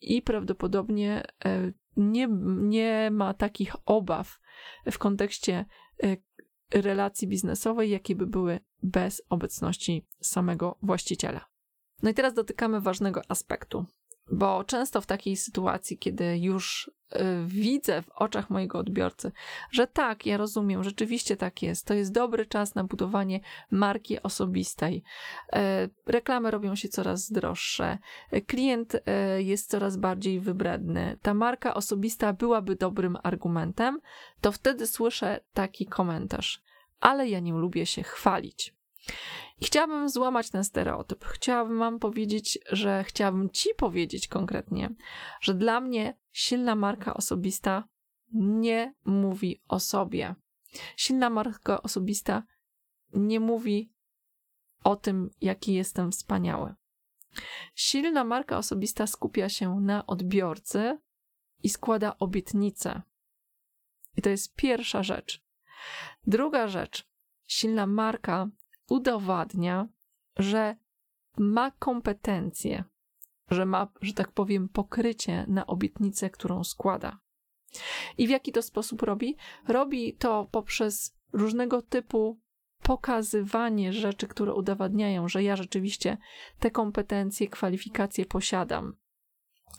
i 0.00 0.22
prawdopodobnie 0.22 1.22
e, 1.44 1.72
nie, 1.96 2.28
nie 2.46 3.10
ma 3.10 3.34
takich 3.34 3.76
obaw 3.86 4.40
w 4.90 4.98
kontekście 4.98 5.64
e, 6.02 6.16
relacji 6.74 7.28
biznesowej, 7.28 7.90
jakie 7.90 8.16
by 8.16 8.26
były 8.26 8.60
bez 8.82 9.22
obecności 9.28 10.06
samego 10.20 10.78
właściciela. 10.82 11.46
No 12.02 12.10
i 12.10 12.14
teraz 12.14 12.34
dotykamy 12.34 12.80
ważnego 12.80 13.22
aspektu, 13.28 13.86
bo 14.30 14.64
często 14.64 15.00
w 15.00 15.06
takiej 15.06 15.36
sytuacji, 15.36 15.98
kiedy 15.98 16.38
już 16.38 16.90
y, 17.16 17.18
widzę 17.46 18.02
w 18.02 18.10
oczach 18.10 18.50
mojego 18.50 18.78
odbiorcy, 18.78 19.32
że 19.70 19.86
tak, 19.86 20.26
ja 20.26 20.36
rozumiem, 20.36 20.84
rzeczywiście 20.84 21.36
tak 21.36 21.62
jest, 21.62 21.86
to 21.86 21.94
jest 21.94 22.12
dobry 22.12 22.46
czas 22.46 22.74
na 22.74 22.84
budowanie 22.84 23.40
marki 23.70 24.22
osobistej. 24.22 25.02
E, 25.52 25.88
reklamy 26.06 26.50
robią 26.50 26.74
się 26.74 26.88
coraz 26.88 27.32
droższe, 27.32 27.98
e, 28.30 28.40
klient 28.40 28.96
jest 29.38 29.70
coraz 29.70 29.96
bardziej 29.96 30.40
wybredny, 30.40 31.18
ta 31.22 31.34
marka 31.34 31.74
osobista 31.74 32.32
byłaby 32.32 32.76
dobrym 32.76 33.18
argumentem, 33.22 34.00
to 34.40 34.52
wtedy 34.52 34.86
słyszę 34.86 35.40
taki 35.52 35.86
komentarz. 35.86 36.62
Ale 37.00 37.28
ja 37.28 37.40
nie 37.40 37.52
lubię 37.52 37.86
się 37.86 38.02
chwalić. 38.02 38.74
I 39.60 39.64
chciałabym 39.64 40.08
złamać 40.08 40.50
ten 40.50 40.64
stereotyp. 40.64 41.24
Chciałabym 41.24 41.78
Wam 41.78 41.98
powiedzieć, 41.98 42.58
że 42.70 43.04
chciałabym 43.04 43.50
Ci 43.50 43.68
powiedzieć 43.76 44.28
konkretnie, 44.28 44.94
że 45.40 45.54
dla 45.54 45.80
mnie 45.80 46.16
silna 46.32 46.74
marka 46.74 47.14
osobista 47.14 47.88
nie 48.32 48.94
mówi 49.04 49.62
o 49.68 49.80
sobie. 49.80 50.34
Silna 50.96 51.30
marka 51.30 51.82
osobista 51.82 52.42
nie 53.12 53.40
mówi 53.40 53.92
o 54.84 54.96
tym, 54.96 55.30
jaki 55.40 55.74
jestem 55.74 56.12
wspaniały. 56.12 56.74
Silna 57.74 58.24
marka 58.24 58.58
osobista 58.58 59.06
skupia 59.06 59.48
się 59.48 59.80
na 59.80 60.06
odbiorcy 60.06 60.98
i 61.62 61.68
składa 61.68 62.18
obietnice. 62.18 63.02
I 64.16 64.22
to 64.22 64.30
jest 64.30 64.54
pierwsza 64.54 65.02
rzecz. 65.02 65.42
Druga 66.26 66.68
rzecz. 66.68 67.08
Silna 67.46 67.86
marka 67.86 68.48
udowadnia, 68.90 69.88
że 70.36 70.76
ma 71.38 71.70
kompetencje, 71.70 72.84
że 73.50 73.66
ma, 73.66 73.88
że 74.00 74.12
tak 74.12 74.32
powiem, 74.32 74.68
pokrycie 74.68 75.44
na 75.48 75.66
obietnicę, 75.66 76.30
którą 76.30 76.64
składa. 76.64 77.18
I 78.18 78.26
w 78.26 78.30
jaki 78.30 78.52
to 78.52 78.62
sposób 78.62 79.02
robi? 79.02 79.36
Robi 79.68 80.14
to 80.14 80.48
poprzez 80.50 81.16
różnego 81.32 81.82
typu 81.82 82.40
pokazywanie 82.82 83.92
rzeczy, 83.92 84.28
które 84.28 84.54
udowadniają, 84.54 85.28
że 85.28 85.42
ja 85.42 85.56
rzeczywiście 85.56 86.18
te 86.58 86.70
kompetencje, 86.70 87.48
kwalifikacje 87.48 88.26
posiadam 88.26 88.96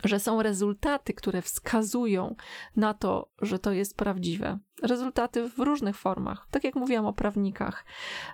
że 0.04 0.20
są 0.20 0.42
rezultaty, 0.42 1.14
które 1.14 1.42
wskazują 1.42 2.36
na 2.76 2.94
to, 2.94 3.30
że 3.42 3.60
to 3.60 3.72
jest 3.72 3.98
prawdziwe. 3.98 4.60
Rezultaty 4.84 5.50
w 5.50 5.60
różnych 5.60 5.98
formach. 5.98 6.48
Tak 6.52 6.64
jak 6.64 6.76
mówiłam 6.76 7.06
o 7.06 7.14
prawnikach, 7.14 7.86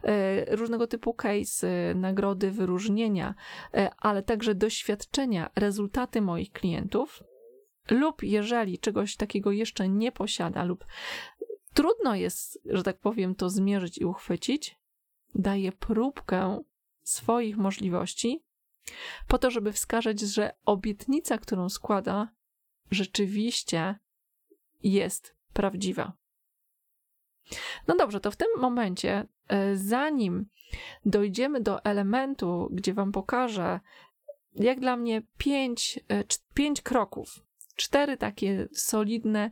e, 0.03 0.56
różnego 0.56 0.88
typu 0.88 1.13
case, 1.13 1.94
nagrody, 1.96 2.51
wyróżnienia, 2.51 3.36
e, 3.74 3.89
ale 3.98 4.24
także 4.24 4.56
doświadczenia, 4.56 5.50
rezultaty 5.56 6.22
moich 6.22 6.51
klientów. 6.51 7.24
Lub 7.89 8.24
jeżeli 8.24 8.80
czegoś 8.80 9.15
takiego 9.15 9.51
jeszcze 9.51 9.89
nie 9.89 10.12
posiada, 10.12 10.63
lub 10.63 10.86
trudno 11.74 12.15
jest, 12.15 12.60
że 12.65 12.84
tak 12.84 13.00
powiem, 13.00 13.36
to 13.36 13.50
zmierzyć 13.50 13.98
i 13.98 14.06
uchwycić, 14.06 14.80
daje 15.36 15.72
próbkę 15.72 16.63
swoich 17.03 17.58
możliwości 17.58 18.44
po 19.27 19.38
to, 19.38 19.51
żeby 19.51 19.71
wskazać, 19.71 20.19
że 20.19 20.53
obietnica, 20.65 21.38
którą 21.38 21.69
składa, 21.69 22.29
rzeczywiście 22.91 23.95
jest 24.83 25.35
prawdziwa. 25.53 26.13
No 27.88 27.95
dobrze, 27.95 28.19
to 28.19 28.31
w 28.31 28.35
tym 28.35 28.47
momencie, 28.57 29.27
e, 29.47 29.75
zanim 29.75 30.45
dojdziemy 31.05 31.61
do 31.61 31.83
elementu, 31.85 32.69
gdzie 32.71 32.93
Wam 32.93 33.11
pokażę, 33.11 33.79
jak 34.55 34.79
dla 34.79 34.97
mnie 34.97 35.21
pięć, 35.38 36.00
e, 36.09 36.23
pięć 36.53 36.81
kroków, 36.81 37.43
cztery 37.75 38.17
takie 38.17 38.67
solidne 38.73 39.51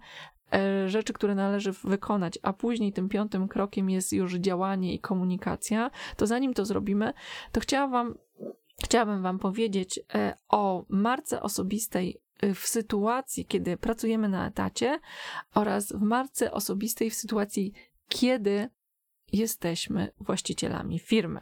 e, 0.53 0.89
rzeczy, 0.89 1.13
które 1.13 1.35
należy 1.35 1.71
wykonać, 1.71 2.39
a 2.43 2.53
później 2.53 2.93
tym 2.93 3.09
piątym 3.09 3.47
krokiem 3.47 3.89
jest 3.89 4.13
już 4.13 4.35
działanie 4.35 4.93
i 4.93 4.99
komunikacja, 4.99 5.91
to 6.17 6.27
zanim 6.27 6.53
to 6.53 6.65
zrobimy, 6.65 7.13
to 7.51 7.59
chciałam 7.59 7.91
Wam 7.91 8.17
chciałabym 8.83 9.21
Wam 9.21 9.39
powiedzieć 9.39 9.99
e, 10.13 10.37
o 10.47 10.85
marce 10.89 11.41
osobistej 11.41 12.21
e, 12.41 12.53
w 12.53 12.59
sytuacji, 12.59 13.45
kiedy 13.45 13.77
pracujemy 13.77 14.29
na 14.29 14.47
etacie 14.47 14.99
oraz 15.53 15.91
w 15.93 16.01
marce 16.01 16.51
osobistej 16.51 17.09
w 17.09 17.15
sytuacji, 17.15 17.73
kiedy 18.09 18.69
jesteśmy 19.31 20.11
właścicielami 20.19 20.99
firmy. 20.99 21.39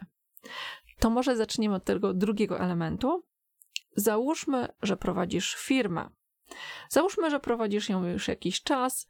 To 0.98 1.10
może 1.10 1.36
zaczniemy 1.36 1.74
od 1.74 1.84
tego 1.84 2.14
drugiego 2.14 2.60
elementu. 2.60 3.24
Załóżmy, 3.96 4.68
że 4.82 4.96
prowadzisz 4.96 5.54
firmę. 5.54 6.10
Załóżmy, 6.88 7.30
że 7.30 7.40
prowadzisz 7.40 7.88
ją 7.88 8.04
już 8.04 8.28
jakiś 8.28 8.62
czas. 8.62 9.08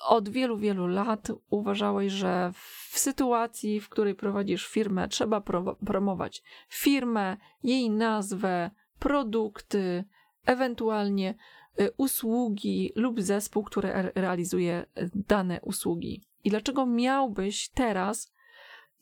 Od 0.00 0.28
wielu, 0.28 0.58
wielu 0.58 0.86
lat 0.86 1.28
uważałeś, 1.50 2.12
że 2.12 2.52
w 2.90 2.98
sytuacji, 2.98 3.80
w 3.80 3.88
której 3.88 4.14
prowadzisz 4.14 4.66
firmę, 4.66 5.08
trzeba 5.08 5.40
pro 5.40 5.76
promować 5.86 6.42
firmę, 6.68 7.36
jej 7.62 7.90
nazwę, 7.90 8.70
produkty, 8.98 10.04
ewentualnie 10.46 11.34
y, 11.80 11.90
usługi 11.96 12.92
lub 12.96 13.20
zespół, 13.20 13.62
który 13.62 13.92
realizuje 14.14 14.86
y, 14.98 15.10
dane 15.14 15.60
usługi. 15.60 16.22
I 16.44 16.50
dlaczego 16.50 16.86
miałbyś 16.86 17.68
teraz 17.68 18.32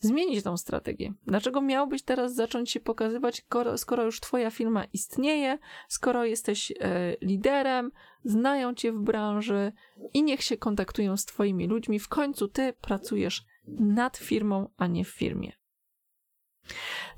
zmienić 0.00 0.44
tą 0.44 0.56
strategię? 0.56 1.12
Dlaczego 1.26 1.60
miałbyś 1.60 2.02
teraz 2.02 2.34
zacząć 2.34 2.70
się 2.70 2.80
pokazywać, 2.80 3.44
skoro 3.76 4.04
już 4.04 4.20
Twoja 4.20 4.50
firma 4.50 4.84
istnieje, 4.92 5.58
skoro 5.88 6.24
jesteś 6.24 6.72
e, 6.80 7.16
liderem, 7.20 7.90
znają 8.24 8.74
Cię 8.74 8.92
w 8.92 8.98
branży 8.98 9.72
i 10.14 10.22
niech 10.22 10.42
się 10.42 10.56
kontaktują 10.56 11.16
z 11.16 11.24
Twoimi 11.24 11.66
ludźmi? 11.66 11.98
W 11.98 12.08
końcu 12.08 12.48
Ty 12.48 12.72
pracujesz 12.80 13.44
nad 13.78 14.16
firmą, 14.16 14.68
a 14.76 14.86
nie 14.86 15.04
w 15.04 15.08
firmie. 15.08 15.52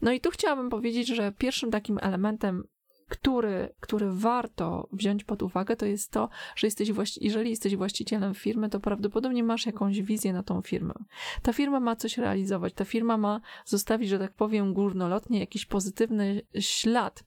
No 0.03 0.13
i 0.13 0.21
tu 0.21 0.31
chciałabym 0.31 0.71
powiedzieć, 0.71 1.09
że 1.09 1.33
pierwszym 1.33 1.71
takim 1.71 1.99
elementem 2.03 2.69
który, 3.09 3.75
który 3.81 4.13
warto 4.13 4.89
wziąć 4.93 5.25
pod 5.25 5.43
uwagę, 5.43 5.77
to 5.77 5.87
jest 5.87 6.11
to, 6.11 6.29
że 6.57 6.67
jesteś 6.67 6.93
właści- 6.93 7.19
jeżeli 7.21 7.51
jesteś 7.51 7.77
właścicielem 7.77 8.35
firmy, 8.35 8.71
to 8.71 8.81
prawdopodobnie 8.81 9.45
masz 9.45 9.67
jakąś 9.67 10.03
wizję 10.03 10.33
na 10.33 10.43
tą 10.43 10.63
firmę. 10.63 10.95
Ta 11.43 11.53
firma 11.53 11.81
ma 11.81 11.97
coś 11.97 12.19
realizować, 12.19 12.75
ta 12.75 12.85
firma 12.85 13.17
ma 13.17 13.41
zostawić, 13.65 14.09
że 14.09 14.19
tak 14.19 14.35
powiem, 14.35 14.75
górnolotnie 14.75 15.41
jakiś 15.41 15.67
pozytywny 15.67 16.43
ślad 16.61 17.25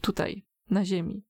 tutaj, 0.00 0.44
na 0.70 0.84
ziemi. 0.84 1.22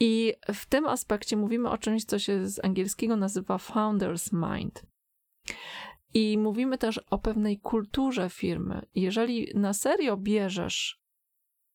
I 0.00 0.34
w 0.54 0.66
tym 0.66 0.86
aspekcie 0.86 1.36
mówimy 1.36 1.70
o 1.70 1.78
czymś, 1.78 2.04
co 2.04 2.18
się 2.18 2.48
z 2.48 2.64
angielskiego 2.64 3.16
nazywa 3.16 3.56
founder's 3.56 4.54
mind. 4.54 4.82
I 6.14 6.38
mówimy 6.38 6.78
też 6.78 6.98
o 6.98 7.18
pewnej 7.18 7.58
kulturze 7.58 8.30
firmy. 8.30 8.86
Jeżeli 8.94 9.52
na 9.54 9.72
serio 9.72 10.16
bierzesz 10.16 11.03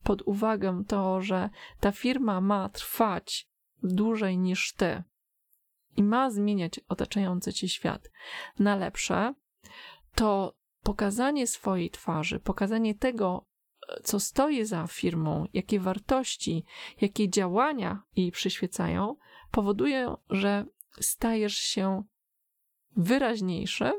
pod 0.03 0.21
uwagę 0.21 0.83
to, 0.87 1.21
że 1.21 1.49
ta 1.79 1.91
firma 1.91 2.41
ma 2.41 2.69
trwać 2.69 3.49
dłużej 3.83 4.37
niż 4.37 4.73
ty 4.73 5.03
i 5.97 6.03
ma 6.03 6.31
zmieniać 6.31 6.79
otaczający 6.89 7.53
ci 7.53 7.69
świat. 7.69 8.11
Na 8.59 8.75
lepsze, 8.75 9.33
to 10.15 10.55
pokazanie 10.83 11.47
swojej 11.47 11.89
twarzy, 11.89 12.39
pokazanie 12.39 12.95
tego, 12.95 13.45
co 14.03 14.19
stoi 14.19 14.65
za 14.65 14.87
firmą, 14.87 15.45
jakie 15.53 15.79
wartości, 15.79 16.65
jakie 17.01 17.29
działania 17.29 18.03
jej 18.15 18.31
przyświecają, 18.31 19.15
powoduje, 19.51 20.15
że 20.29 20.65
stajesz 20.99 21.57
się 21.57 22.03
wyraźniejszy, 22.95 23.91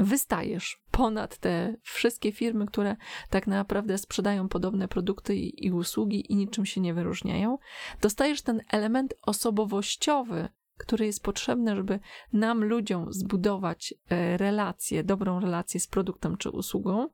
wystajesz 0.00 0.82
ponad 0.98 1.38
te 1.38 1.76
wszystkie 1.82 2.32
firmy, 2.32 2.66
które 2.66 2.96
tak 3.30 3.46
naprawdę 3.46 3.98
sprzedają 3.98 4.48
podobne 4.48 4.88
produkty 4.88 5.36
i, 5.36 5.72
usługi 5.72 6.32
i 6.32 6.36
niczym 6.36 6.66
się 6.66 6.80
nie 6.80 6.94
wyróżniają. 6.94 7.58
Dostajesz 8.00 8.42
ten 8.42 8.62
element 8.68 9.14
osobowościowy, 9.22 10.48
który 10.76 11.06
jest 11.06 11.22
potrzebny, 11.22 11.76
żeby 11.76 12.00
nam, 12.32 12.64
ludziom, 12.64 13.12
zbudować 13.12 13.94
e, 14.10 14.36
relację, 14.36 15.04
dobrą 15.04 15.40
relację 15.40 15.80
z 15.80 15.86
produktem 15.86 16.36
czy 16.36 16.50
usługą. 16.50 17.08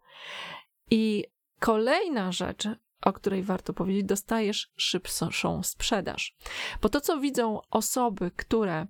I 0.91 1.25
kolejna 1.61 2.33
rzecz, 2.33 2.69
o 3.03 3.13
której 3.13 3.43
warto 3.43 3.73
powiedzieć, 3.73 4.05
dostajesz 4.05 4.73
szybszą 4.77 5.63
sprzedaż. 5.63 6.37
Bo 6.83 6.89
to, 6.89 7.01
co 7.01 7.21
widzą 7.21 7.61
osoby, 7.71 8.31
które 8.37 8.87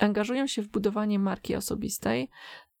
angażują 0.00 0.46
się 0.46 0.62
w 0.62 0.68
budowanie 0.68 1.18
marki 1.18 1.56
osobistej, 1.56 2.30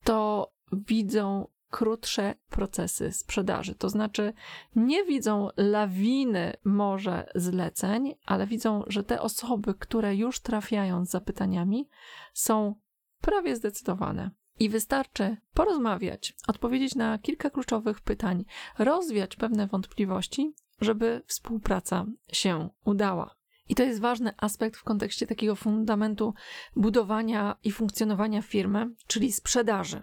to 0.04 0.50
widzą 0.72 1.55
krótsze 1.70 2.34
procesy 2.50 3.12
sprzedaży. 3.12 3.74
To 3.74 3.88
znaczy, 3.88 4.32
nie 4.76 5.04
widzą 5.04 5.48
lawiny 5.56 6.52
może 6.64 7.26
zleceń, 7.34 8.14
ale 8.26 8.46
widzą, 8.46 8.82
że 8.86 9.04
te 9.04 9.20
osoby, 9.20 9.74
które 9.74 10.16
już 10.16 10.40
trafiają 10.40 11.04
z 11.04 11.10
zapytaniami, 11.10 11.88
są 12.34 12.74
prawie 13.20 13.56
zdecydowane. 13.56 14.30
I 14.58 14.68
wystarczy 14.68 15.36
porozmawiać, 15.54 16.34
odpowiedzieć 16.46 16.94
na 16.94 17.18
kilka 17.18 17.50
kluczowych 17.50 18.00
pytań, 18.00 18.44
rozwiać 18.78 19.36
pewne 19.36 19.66
wątpliwości, 19.66 20.54
żeby 20.80 21.22
współpraca 21.26 22.06
się 22.32 22.68
udała. 22.84 23.36
I 23.68 23.74
to 23.74 23.82
jest 23.82 24.00
ważny 24.00 24.32
aspekt 24.36 24.76
w 24.76 24.84
kontekście 24.84 25.26
takiego 25.26 25.56
fundamentu 25.56 26.34
budowania 26.76 27.56
i 27.64 27.72
funkcjonowania 27.72 28.42
firmy, 28.42 28.90
czyli 29.06 29.32
sprzedaży. 29.32 30.02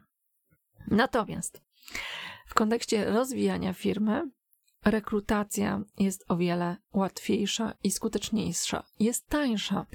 Natomiast 0.87 1.61
w 2.47 2.53
kontekście 2.53 3.05
rozwijania 3.05 3.73
firmy, 3.73 4.31
rekrutacja 4.85 5.81
jest 5.99 6.25
o 6.27 6.37
wiele 6.37 6.77
łatwiejsza 6.93 7.73
i 7.83 7.91
skuteczniejsza. 7.91 8.83
Jest 8.99 9.27
tańsza. 9.27 9.85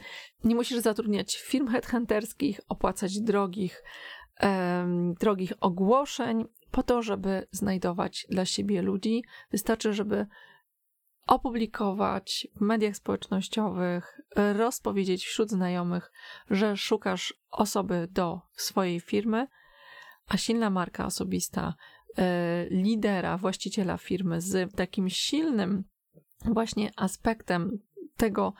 Nie 0.45 0.55
musisz 0.55 0.79
zatrudniać 0.79 1.37
firm 1.37 1.69
headhunterskich, 1.69 2.61
opłacać 2.69 3.21
drogich, 3.21 3.83
um, 4.43 5.15
drogich 5.15 5.53
ogłoszeń 5.61 6.45
po 6.71 6.83
to, 6.83 7.03
żeby 7.03 7.47
znajdować 7.51 8.27
dla 8.31 8.45
siebie 8.45 8.83
ludzi. 8.83 9.25
Wystarczy, 9.51 9.93
żeby 9.93 10.27
opublikować 11.27 12.49
w 12.57 12.61
mediach 12.61 12.97
społecznościowych, 12.97 14.21
rozpowiedzieć 14.37 15.27
wśród 15.27 15.51
znajomych, 15.51 16.13
że 16.51 16.77
szukasz 16.77 17.35
osoby 17.51 18.09
do 18.11 18.41
swojej 18.53 19.01
firmy, 19.01 19.47
a 20.29 20.37
silna 20.37 20.71
marka 20.71 21.07
osobista 21.07 21.75
e, 22.19 22.67
lidera, 22.71 23.39
właściciela 23.39 23.99
firmy 23.99 24.41
z 24.41 24.75
takim 24.75 25.09
silnym 25.09 25.85
właśnie 26.45 26.91
aspektem 26.97 27.79
tego 28.17 28.53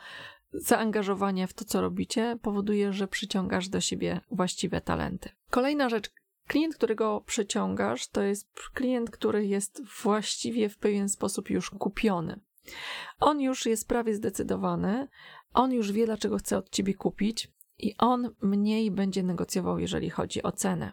zaangażowania 0.53 1.47
w 1.47 1.53
to, 1.53 1.65
co 1.65 1.81
robicie, 1.81 2.37
powoduje, 2.41 2.93
że 2.93 3.07
przyciągasz 3.07 3.69
do 3.69 3.81
siebie 3.81 4.21
właściwe 4.31 4.81
talenty. 4.81 5.29
Kolejna 5.49 5.89
rzecz, 5.89 6.11
klient, 6.47 6.75
którego 6.75 7.21
przyciągasz, 7.25 8.07
to 8.07 8.21
jest 8.21 8.53
klient, 8.73 9.09
który 9.09 9.45
jest 9.45 9.81
właściwie 10.03 10.69
w 10.69 10.77
pewien 10.77 11.09
sposób 11.09 11.49
już 11.49 11.69
kupiony. 11.69 12.39
On 13.19 13.41
już 13.41 13.65
jest 13.65 13.87
prawie 13.87 14.15
zdecydowany, 14.15 15.07
on 15.53 15.71
już 15.71 15.91
wie, 15.91 16.05
dlaczego 16.05 16.37
chce 16.37 16.57
od 16.57 16.69
ciebie 16.69 16.93
kupić, 16.93 17.51
i 17.79 17.95
on 17.97 18.35
mniej 18.41 18.91
będzie 18.91 19.23
negocjował, 19.23 19.79
jeżeli 19.79 20.09
chodzi 20.09 20.43
o 20.43 20.51
cenę. 20.51 20.91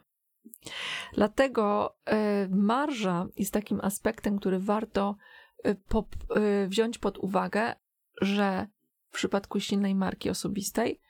Dlatego 1.12 1.96
e, 2.04 2.48
marża 2.50 3.26
jest 3.37 3.52
takim 3.52 3.80
aspektem, 3.82 4.38
który 4.38 4.59
warto 4.59 5.16
e, 5.64 5.70
e, 5.70 6.66
wziąć 6.66 6.98
pod 6.98 7.18
uwagę, 7.18 7.74
że 8.20 8.66
w 9.11 9.14
przypadku 9.14 9.61
silnej 9.61 9.94
marki 9.94 10.30
osobistej 10.30 11.00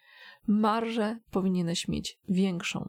marżę 0.46 1.18
powinieneś 1.31 1.88
mieć 1.88 2.18
większą. 2.29 2.88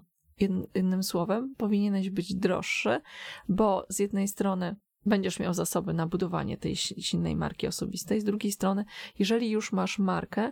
Innym 0.75 1.03
słowem, 1.03 1.55
powinieneś 1.57 2.10
być 2.10 2.36
droższy, 2.36 3.01
bo 3.49 3.86
z 3.89 3.99
jednej 3.99 4.27
strony 4.27 4.75
będziesz 5.05 5.39
miał 5.39 5.53
zasoby 5.53 5.93
na 5.93 6.07
budowanie 6.07 6.57
tej 6.57 6.75
silnej 6.75 7.36
marki 7.36 7.67
osobistej, 7.67 8.21
z 8.21 8.23
drugiej 8.23 8.51
strony, 8.51 8.86
jeżeli 9.19 9.49
już 9.49 9.71
masz 9.71 9.99
markę, 9.99 10.51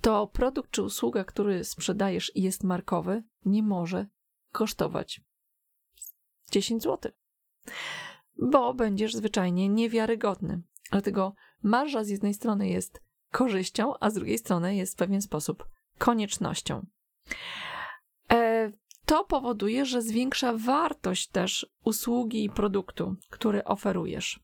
to 0.00 0.26
produkt 0.26 0.70
czy 0.70 0.82
usługa, 0.82 1.24
który 1.24 1.64
sprzedajesz 1.64 2.32
i 2.36 2.42
jest 2.42 2.64
markowy, 2.64 3.22
nie 3.44 3.62
może 3.62 4.06
kosztować 4.52 5.20
10 6.50 6.82
zł. 6.82 7.12
Bo 8.38 8.74
będziesz 8.74 9.14
zwyczajnie 9.14 9.68
niewiarygodny. 9.68 10.62
Dlatego 10.90 11.34
marża 11.62 12.04
z 12.04 12.08
jednej 12.08 12.34
strony 12.34 12.68
jest 12.68 13.02
korzyścią, 13.30 13.94
a 14.00 14.10
z 14.10 14.14
drugiej 14.14 14.38
strony 14.38 14.76
jest 14.76 14.92
w 14.92 14.96
pewien 14.96 15.22
sposób 15.22 15.68
koniecznością. 15.98 16.86
E, 18.32 18.72
to 19.06 19.24
powoduje, 19.24 19.86
że 19.86 20.02
zwiększa 20.02 20.52
wartość 20.56 21.28
też 21.28 21.66
usługi 21.84 22.44
i 22.44 22.50
produktu, 22.50 23.16
który 23.30 23.64
oferujesz. 23.64 24.40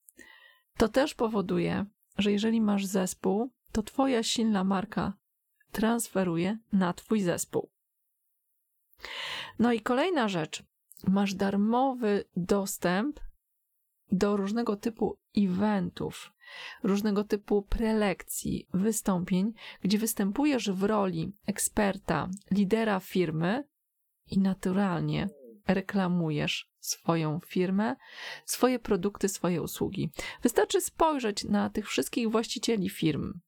To 0.77 0.89
też 0.89 1.15
powoduje, 1.15 1.87
że 2.19 2.33
jeżeli 2.33 2.61
masz 2.61 2.87
zespół, 2.87 3.51
to 3.73 3.83
Twoja 3.83 4.23
silna 4.23 4.65
marka 4.65 5.13
transferuje 5.73 6.59
na 6.73 6.93
Twój 6.93 7.21
zespół. 7.21 7.71
No 9.59 9.73
i 9.73 9.81
kolejna 9.81 10.29
rzecz, 10.29 10.63
masz 11.09 11.35
darmowy 11.35 12.25
dostęp 12.37 13.21
do 14.13 14.37
różnego 14.37 14.77
typu 14.77 15.19
eventów, 15.37 16.33
różnego 16.83 17.25
typu 17.25 17.63
prelekcji, 17.63 18.67
wystąpień, 18.75 19.53
gdzie 19.83 19.99
występujesz 19.99 20.71
w 20.71 20.83
roli 20.83 21.33
eksperta, 21.47 22.29
lidera 22.51 23.01
firmy 23.01 23.65
i 24.27 24.39
naturalnie 24.39 25.29
reklamujesz 25.69 26.71
swoją 26.81 27.41
firmę, 27.47 27.97
swoje 28.45 28.79
produkty, 28.79 29.29
swoje 29.29 29.63
usługi. 29.63 30.11
Wystarczy 30.43 30.81
spojrzeć 30.81 31.45
na 31.45 31.71
tych 31.71 31.89
wszystkich 31.89 32.31
właścicieli 32.31 32.91
firm, 32.91 33.41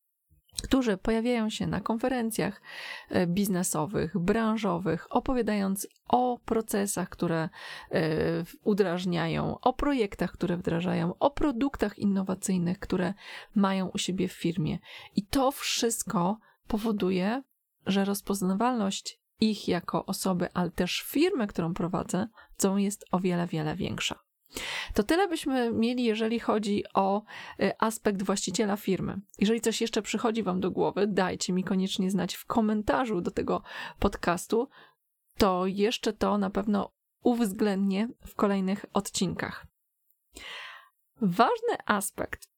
którzy 0.62 0.96
pojawiają 0.96 1.50
się 1.50 1.66
na 1.66 1.80
konferencjach 1.80 2.62
e, 3.08 3.26
biznesowych, 3.26 4.18
branżowych, 4.18 5.06
opowiadając 5.10 5.88
o 6.08 6.38
procesach, 6.44 7.08
które 7.08 7.48
e, 7.90 8.08
udrażniają, 8.64 9.60
o 9.60 9.72
projektach, 9.72 10.32
które 10.32 10.56
wdrażają, 10.56 11.14
o 11.18 11.30
produktach 11.30 11.98
innowacyjnych, 11.98 12.78
które 12.78 13.14
mają 13.54 13.88
u 13.88 13.98
siebie 13.98 14.28
w 14.28 14.32
firmie. 14.32 14.78
I 15.16 15.26
to 15.26 15.50
wszystko 15.50 16.38
powoduje, 16.66 17.42
że 17.86 18.04
rozpoznawalność 18.04 19.20
ich 19.40 19.68
jako 19.68 20.06
osoby, 20.06 20.48
ale 20.54 20.70
też 20.70 21.04
firmy, 21.06 21.46
którą 21.46 21.74
prowadzę, 21.74 22.28
jest 22.76 23.04
o 23.12 23.20
wiele, 23.20 23.46
wiele 23.46 23.76
większa. 23.76 24.27
To 24.94 25.02
tyle 25.02 25.28
byśmy 25.28 25.72
mieli, 25.72 26.04
jeżeli 26.04 26.40
chodzi 26.40 26.84
o 26.94 27.22
y, 27.60 27.72
aspekt 27.78 28.22
właściciela 28.22 28.76
firmy. 28.76 29.20
Jeżeli 29.38 29.60
coś 29.60 29.80
jeszcze 29.80 30.02
przychodzi 30.02 30.42
Wam 30.42 30.60
do 30.60 30.70
głowy, 30.70 31.06
dajcie 31.06 31.52
mi 31.52 31.64
koniecznie 31.64 32.10
znać 32.10 32.34
w 32.34 32.46
komentarzu 32.46 33.20
do 33.20 33.30
tego 33.30 33.62
podcastu. 33.98 34.68
To 35.38 35.66
jeszcze 35.66 36.12
to 36.12 36.38
na 36.38 36.50
pewno 36.50 36.92
uwzględnię 37.22 38.08
w 38.26 38.34
kolejnych 38.34 38.86
odcinkach. 38.92 39.66
Ważny 41.20 41.76
aspekt 41.86 42.48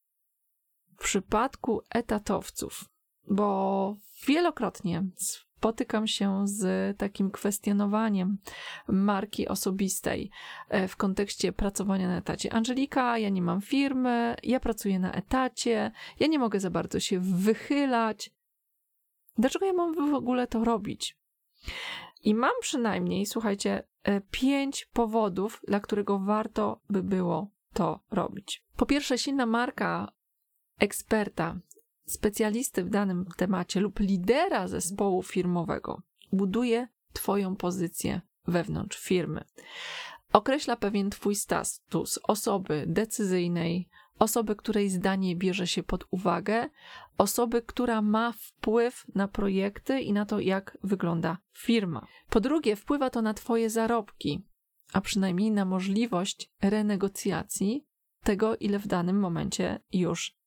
w 0.97 1.03
przypadku 1.03 1.81
etatowców, 1.89 2.85
bo 3.27 3.95
wielokrotnie 4.27 5.03
spotykam 5.61 6.07
się 6.07 6.47
z 6.47 6.97
takim 6.97 7.31
kwestionowaniem 7.31 8.37
marki 8.87 9.47
osobistej 9.47 10.31
e, 10.69 10.87
w 10.87 10.95
kontekście 10.95 11.53
pracowania 11.53 12.07
na 12.07 12.17
etacie. 12.17 12.53
Angelika, 12.53 13.17
ja 13.17 13.29
nie 13.29 13.41
mam 13.41 13.61
firmy, 13.61 14.35
ja 14.43 14.59
pracuję 14.59 14.99
na 14.99 15.11
etacie, 15.11 15.91
ja 16.19 16.27
nie 16.27 16.39
mogę 16.39 16.59
za 16.59 16.69
bardzo 16.69 16.99
się 16.99 17.19
wychylać. 17.19 18.31
Dlaczego 19.37 19.65
ja 19.65 19.73
mam 19.73 20.11
w 20.11 20.13
ogóle 20.13 20.47
to 20.47 20.63
robić? 20.63 21.17
I 22.23 22.35
mam 22.35 22.53
przynajmniej, 22.61 23.25
słuchajcie, 23.25 23.83
e, 24.03 24.21
pięć 24.21 24.85
powodów, 24.93 25.61
dla 25.67 25.79
którego 25.79 26.19
warto 26.19 26.81
by 26.89 27.03
było 27.03 27.51
to 27.73 27.99
robić. 28.11 28.63
Po 28.77 28.85
pierwsze, 28.85 29.17
silna 29.17 29.45
marka 29.45 30.11
eksperta, 30.79 31.59
specjalisty 32.05 32.83
w 32.83 32.89
danym 32.89 33.25
temacie 33.37 33.79
lub 33.79 33.99
lidera 33.99 34.67
zespołu 34.67 35.23
firmowego 35.23 36.01
buduje 36.33 36.87
Twoją 37.13 37.55
pozycję 37.55 38.21
wewnątrz 38.47 38.99
firmy. 38.99 39.43
Określa 40.33 40.75
pewien 40.75 41.09
Twój 41.09 41.35
status 41.35 42.19
osoby 42.23 42.83
decyzyjnej, 42.87 43.89
osoby, 44.19 44.55
której 44.55 44.89
zdanie 44.89 45.35
bierze 45.35 45.67
się 45.67 45.83
pod 45.83 46.05
uwagę, 46.11 46.69
osoby, 47.17 47.61
która 47.61 48.01
ma 48.01 48.31
wpływ 48.31 49.05
na 49.15 49.27
projekty 49.27 50.01
i 50.01 50.13
na 50.13 50.25
to, 50.25 50.39
jak 50.39 50.77
wygląda 50.83 51.37
firma. 51.53 52.07
Po 52.29 52.39
drugie, 52.39 52.75
wpływa 52.75 53.09
to 53.09 53.21
na 53.21 53.33
Twoje 53.33 53.69
zarobki, 53.69 54.45
a 54.93 55.01
przynajmniej 55.01 55.51
na 55.51 55.65
możliwość 55.65 56.51
renegocjacji 56.61 57.85
tego, 58.23 58.57
ile 58.57 58.79
w 58.79 58.87
danym 58.87 59.19
momencie 59.19 59.79
już 59.91 60.40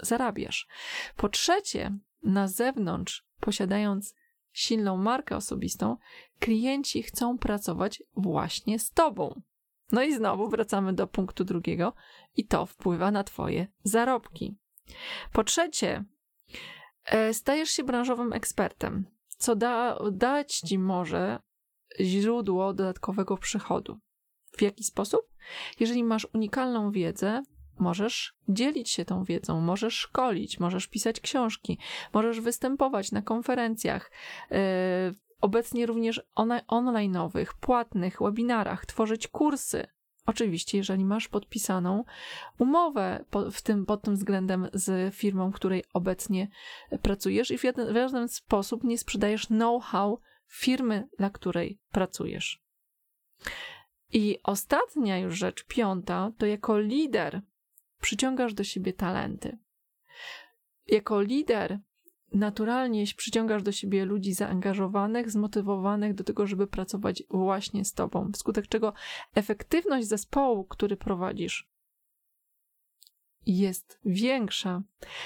zarabiasz. 0.00 0.68
Po 1.16 1.28
trzecie, 1.28 1.98
na 2.22 2.48
zewnątrz, 2.48 3.26
posiadając 3.40 4.14
silną 4.52 4.96
markę 4.96 5.36
osobistą, 5.36 5.96
klienci 6.40 7.02
chcą 7.02 7.38
pracować 7.38 8.02
właśnie 8.16 8.78
z 8.78 8.90
Tobą. 8.90 9.42
No 9.92 10.02
i 10.02 10.14
znowu 10.14 10.48
wracamy 10.48 10.92
do 10.92 11.06
punktu 11.06 11.44
drugiego, 11.44 11.92
i 12.36 12.46
to 12.46 12.66
wpływa 12.66 13.10
na 13.10 13.24
Twoje 13.24 13.66
zarobki. 13.84 14.56
Po 15.32 15.44
trzecie, 15.44 16.04
e, 17.04 17.34
stajesz 17.34 17.70
się 17.70 17.84
branżowym 17.84 18.32
ekspertem, 18.32 19.06
co 19.28 19.56
da, 19.56 19.98
dać 20.12 20.56
Ci 20.56 20.78
może 20.78 21.38
źródło 22.00 22.74
dodatkowego 22.74 23.36
przychodu. 23.36 23.98
W 24.56 24.62
jaki 24.62 24.84
sposób? 24.84 25.20
Jeżeli 25.80 26.04
masz 26.04 26.26
unikalną 26.34 26.90
wiedzę, 26.90 27.42
możesz 27.80 28.34
dzielić 28.48 28.90
się 28.90 29.04
tą 29.04 29.24
wiedzą, 29.24 29.60
możesz 29.60 29.94
szkolić, 29.94 30.60
możesz 30.60 30.86
pisać 30.86 31.20
książki, 31.20 31.78
możesz 32.12 32.40
występować 32.40 33.12
na 33.12 33.22
konferencjach, 33.22 34.10
yy, 34.50 34.58
obecnie 35.40 35.86
również 35.86 36.22
on 36.34 36.48
online'owych, 36.48 37.46
płatnych, 37.60 38.18
webinarach, 38.20 38.86
tworzyć 38.86 39.28
kursy. 39.28 39.86
Oczywiście, 40.26 40.78
jeżeli 40.78 41.04
masz 41.04 41.28
podpisaną 41.28 42.04
umowę 42.58 43.24
w 43.52 43.62
tym, 43.62 43.86
pod 43.86 44.02
tym 44.02 44.14
względem 44.14 44.68
z 44.72 45.14
firmą, 45.14 45.52
której 45.52 45.84
obecnie 45.94 46.48
pracujesz 47.02 47.50
i 47.50 47.58
w 47.58 47.64
jeden, 47.64 47.92
w 47.92 47.94
żaden 47.94 48.28
sposób 48.28 48.84
nie 48.84 48.98
sprzedajesz 48.98 49.46
know-how 49.46 50.20
firmy, 50.48 51.08
dla 51.18 51.30
której 51.30 51.78
pracujesz. 51.92 52.62
I 54.12 54.38
ostatnia 54.42 55.18
już 55.18 55.38
rzecz, 55.38 55.64
piąta, 55.64 56.32
to 56.38 56.46
jako 56.46 56.78
lider 56.78 57.42
przyciągasz 58.00 58.54
do 58.54 58.64
siebie 58.64 58.92
talenty. 58.92 59.58
Jako 60.86 61.20
lider 61.20 61.78
naturalnie 62.32 63.04
przyciągasz 63.16 63.62
do 63.62 63.72
siebie 63.72 64.04
ludzi 64.04 64.32
zaangażowanych, 64.32 65.30
zmotywowanych 65.30 66.14
do 66.14 66.24
tego, 66.24 66.46
żeby 66.46 66.66
pracować 66.66 67.22
właśnie 67.30 67.84
z 67.84 67.92
tobą, 67.92 68.32
wskutek 68.32 68.68
czego 68.68 68.92
efektywność 69.34 70.08
zespołu, 70.08 70.64
który 70.64 70.96
prowadzisz, 70.96 71.68
jest 73.46 74.00
większa, 74.04 74.82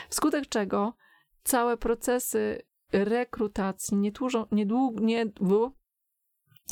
wskutek 0.09 0.48
czego 0.48 0.94
całe 1.42 1.76
procesy 1.76 2.62
rekrutacji 2.92 3.96
nie, 3.96 4.12
tłużą, 4.12 4.46
nie, 4.52 4.66
dług, 4.66 5.00
nie, 5.00 5.26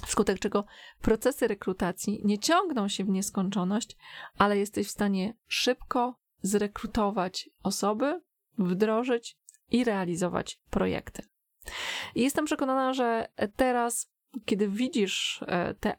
wskutek 0.07 0.39
czego 0.39 0.65
procesy 1.01 1.49
rekrutacji 1.49 2.21
nie 2.25 2.39
ciągną 2.39 2.89
się 2.89 3.05
w 3.05 3.09
nieskończoność, 3.09 3.97
ale 4.39 4.59
jesteś 4.59 4.87
w 4.87 4.91
stanie 4.91 5.35
szybko 5.47 6.19
zrekrutować 6.43 7.51
osoby, 7.63 8.21
wdrożyć 8.59 9.37
i 9.71 9.85
realizować 9.85 10.61
projekty. 10.71 11.23
I 12.15 12.23
jestem 12.23 12.45
przekonana, 12.45 12.93
że 12.93 13.29
teraz, 13.57 14.11
kiedy 14.45 14.69
widzisz 14.69 15.45
e, 15.47 15.75
te 15.75 15.99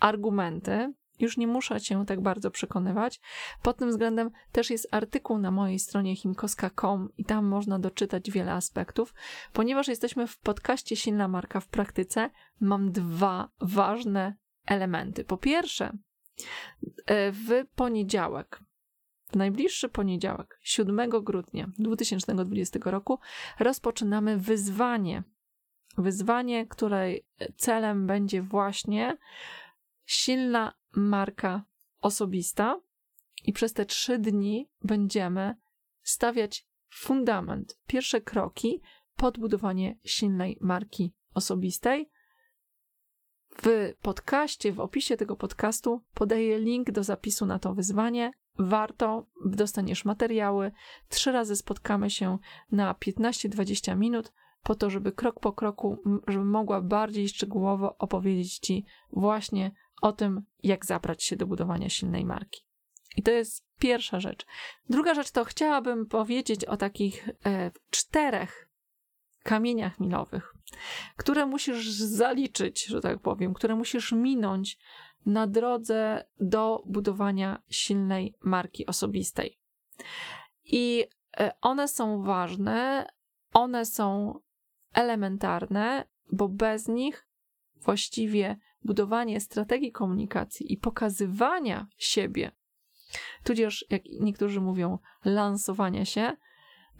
argumenty, 0.00 0.92
już 1.18 1.36
nie 1.36 1.46
muszę 1.46 1.80
cię 1.80 2.04
tak 2.06 2.20
bardzo 2.20 2.50
przekonywać. 2.50 3.20
Pod 3.62 3.76
tym 3.76 3.88
względem 3.88 4.30
też 4.52 4.70
jest 4.70 4.88
artykuł 4.90 5.38
na 5.38 5.50
mojej 5.50 5.78
stronie 5.78 6.16
chimkoska.com 6.16 7.08
i 7.18 7.24
tam 7.24 7.46
można 7.46 7.78
doczytać 7.78 8.30
wiele 8.30 8.52
aspektów. 8.52 9.14
Ponieważ 9.52 9.88
jesteśmy 9.88 10.26
w 10.26 10.38
podcaście 10.38 10.96
Silna 10.96 11.28
Marka 11.28 11.60
w 11.60 11.68
praktyce, 11.68 12.30
mam 12.60 12.92
dwa 12.92 13.48
ważne 13.60 14.36
elementy. 14.66 15.24
Po 15.24 15.36
pierwsze, 15.36 15.92
e, 17.06 17.32
w 17.32 17.48
poniedziałek, 17.74 18.60
w 19.28 19.36
najbliższy 19.36 19.88
poniedziałek, 19.88 20.58
7 20.62 21.10
grudnia 21.10 21.70
2020 21.78 22.90
roku, 22.90 23.18
rozpoczynamy 23.58 24.38
wyzwanie. 24.38 25.22
Wyzwanie, 25.98 26.66
której 26.66 27.26
celem 27.56 28.06
będzie 28.06 28.42
właśnie 28.42 29.16
silna 30.04 30.74
marka 30.92 31.64
osobista 32.00 32.80
i 33.44 33.52
przez 33.52 33.72
te 33.72 33.86
trzy 33.86 34.18
dni 34.18 34.70
będziemy 34.82 35.56
stawiać 36.02 36.66
fundament, 36.90 37.78
pierwsze 37.86 38.20
kroki 38.20 38.80
pod 39.16 39.38
budowanie 39.38 39.98
silnej 40.04 40.58
marki 40.60 41.14
osobistej. 41.34 42.10
W 43.62 43.92
podcaście, 44.02 44.72
w 44.72 44.80
opisie 44.80 45.16
tego 45.16 45.36
podcastu 45.36 46.02
podaję 46.14 46.58
link 46.58 46.90
do 46.90 47.04
zapisu 47.04 47.46
na 47.46 47.58
to 47.58 47.74
wyzwanie. 47.74 48.32
Warto, 48.58 49.26
dostaniesz 49.44 50.04
materiały. 50.04 50.72
Trzy 51.08 51.32
razy 51.32 51.56
spotkamy 51.56 52.10
się 52.10 52.38
na 52.72 52.94
15-20 52.94 53.96
minut 53.96 54.32
po 54.62 54.74
to, 54.74 54.90
żeby 54.90 55.12
krok 55.12 55.40
po 55.40 55.52
kroku, 55.52 55.98
żeby 56.28 56.44
mogła 56.44 56.80
bardziej 56.80 57.28
szczegółowo 57.28 57.98
opowiedzieć 57.98 58.58
Ci 58.58 58.84
właśnie 59.12 59.72
o 60.04 60.12
tym, 60.12 60.42
jak 60.62 60.86
zabrać 60.86 61.24
się 61.24 61.36
do 61.36 61.46
budowania 61.46 61.88
silnej 61.88 62.24
marki. 62.24 62.62
I 63.16 63.22
to 63.22 63.30
jest 63.30 63.64
pierwsza 63.78 64.20
rzecz. 64.20 64.46
Druga 64.88 65.14
rzecz 65.14 65.30
to 65.30 65.44
chciałabym 65.44 66.06
powiedzieć 66.06 66.64
o 66.64 66.76
takich 66.76 67.28
e, 67.46 67.70
czterech 67.90 68.70
kamieniach 69.42 70.00
milowych, 70.00 70.54
które 71.16 71.46
musisz 71.46 71.90
zaliczyć, 71.92 72.86
że 72.86 73.00
tak 73.00 73.18
powiem, 73.18 73.54
które 73.54 73.74
musisz 73.74 74.12
minąć 74.12 74.78
na 75.26 75.46
drodze 75.46 76.24
do 76.40 76.82
budowania 76.86 77.62
silnej 77.68 78.34
marki 78.40 78.86
osobistej. 78.86 79.58
I 80.64 81.04
e, 81.36 81.52
one 81.60 81.88
są 81.88 82.22
ważne, 82.22 83.06
one 83.52 83.86
są 83.86 84.38
elementarne, 84.92 86.08
bo 86.32 86.48
bez 86.48 86.88
nich 86.88 87.28
właściwie 87.76 88.56
budowanie 88.84 89.40
strategii 89.40 89.92
komunikacji 89.92 90.72
i 90.72 90.76
pokazywania 90.76 91.86
siebie, 91.98 92.52
tudzież 93.44 93.84
jak 93.90 94.02
niektórzy 94.20 94.60
mówią, 94.60 94.98
lansowania 95.24 96.04
się, 96.04 96.36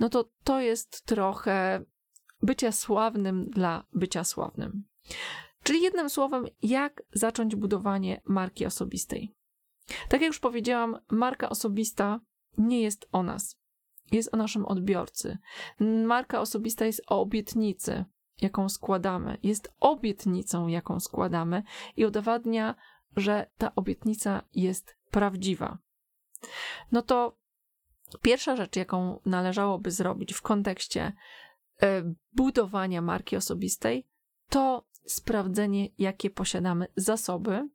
no 0.01 0.09
to 0.09 0.31
to 0.45 0.61
jest 0.61 1.07
trochę 1.07 1.85
bycia 2.43 2.73
sławnym 2.73 3.51
dla 3.51 3.87
bycia 3.93 4.25
sławnym. 4.25 4.85
Czyli 5.63 5.83
jednym 5.83 6.11
słowem, 6.11 6.47
jak 6.63 7.03
zacząć 7.13 7.57
budowanie 7.57 8.21
marki 8.25 8.67
osobistej. 8.67 9.35
Tak 10.09 10.21
jak 10.21 10.29
już 10.29 10.39
powiedziałam, 10.39 10.99
marka 11.11 11.49
osobista 11.49 12.21
nie 12.59 12.83
jest 12.83 13.09
o 13.13 13.23
nas, 13.23 13.59
jest 14.13 14.35
o 14.35 14.37
naszym 14.37 14.67
odbiorcy. 14.67 15.39
Marka 16.07 16.41
osobista 16.41 16.87
jest 16.87 17.03
o 17.07 17.21
obietnicy, 17.21 18.05
jaką 18.41 18.69
składamy, 18.69 19.39
jest 19.43 19.73
obietnicą, 19.81 20.67
jaką 20.67 21.01
składamy 21.01 21.63
i 21.97 22.07
udowadnia, 22.07 22.75
że 23.17 23.47
ta 23.59 23.75
obietnica 23.75 24.43
jest 24.55 24.97
prawdziwa. 25.11 25.79
No 26.93 27.03
to 27.03 27.37
pierwsza 28.23 28.57
rzecz, 28.57 28.77
jaką 28.77 29.21
należałoby 29.27 29.91
zrobić 29.91 30.35
w 30.35 30.43
kontekście 30.43 31.13
e, 31.83 32.15
budowania 32.33 33.03
marki 33.03 33.37
osobistej, 33.37 34.07
to 34.49 34.85
sprawdzenie, 35.07 35.89
jakie 35.99 36.31
posiadamy 36.31 36.87
zasoby, 36.97 37.69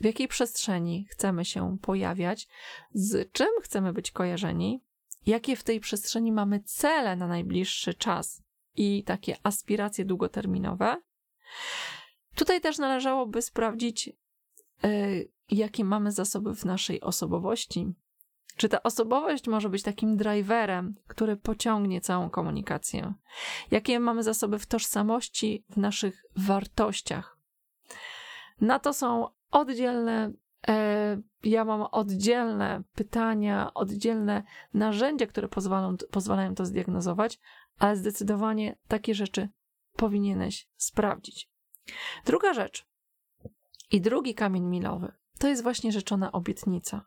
w 0.00 0.04
jakiej 0.04 0.28
przestrzeni 0.28 1.06
chcemy 1.10 1.44
się 1.44 1.78
pojawiać, 1.82 2.48
z 2.92 3.32
czym 3.32 3.48
chcemy 3.62 3.92
być 3.92 4.10
kojarzeni, 4.10 4.84
jakie 5.26 5.56
w 5.56 5.64
tej 5.64 5.80
przestrzeni 5.80 6.32
mamy 6.32 6.60
cele 6.60 7.16
na 7.16 7.26
najbliższy 7.26 7.94
czas 7.94 8.42
i 8.78 9.04
takie 9.04 9.36
aspiracje 9.42 10.04
długoterminowe. 10.04 10.96
Tutaj 12.34 12.60
też 12.60 12.78
należałoby 12.78 13.42
sprawdzić, 13.42 14.06
yy, 14.82 15.28
jakie 15.50 15.84
mamy 15.84 16.12
zasoby 16.12 16.54
w 16.54 16.64
naszej 16.64 17.00
osobowości. 17.00 17.94
Czy 18.56 18.68
ta 18.68 18.82
osobowość 18.82 19.48
może 19.48 19.68
być 19.68 19.82
takim 19.82 20.16
driverem, 20.16 20.94
który 21.06 21.36
pociągnie 21.36 22.00
całą 22.00 22.30
komunikację? 22.30 23.14
Jakie 23.70 24.00
mamy 24.00 24.22
zasoby 24.22 24.58
w 24.58 24.66
tożsamości, 24.66 25.64
w 25.70 25.76
naszych 25.76 26.24
wartościach? 26.36 27.38
Na 28.60 28.78
to 28.78 28.92
są 28.92 29.28
oddzielne 29.50 30.32
E, 30.68 31.20
ja 31.44 31.64
mam 31.64 31.82
oddzielne 31.82 32.82
pytania, 32.94 33.74
oddzielne 33.74 34.42
narzędzia, 34.74 35.26
które 35.26 35.48
pozwalają, 35.48 35.96
pozwalają 36.10 36.54
to 36.54 36.66
zdiagnozować, 36.66 37.40
ale 37.78 37.96
zdecydowanie 37.96 38.78
takie 38.88 39.14
rzeczy 39.14 39.48
powinieneś 39.96 40.68
sprawdzić. 40.76 41.50
Druga 42.24 42.54
rzecz 42.54 42.86
i 43.90 44.00
drugi 44.00 44.34
kamień 44.34 44.64
milowy 44.64 45.12
to 45.38 45.48
jest 45.48 45.62
właśnie 45.62 45.92
rzeczona 45.92 46.32
obietnica. 46.32 47.06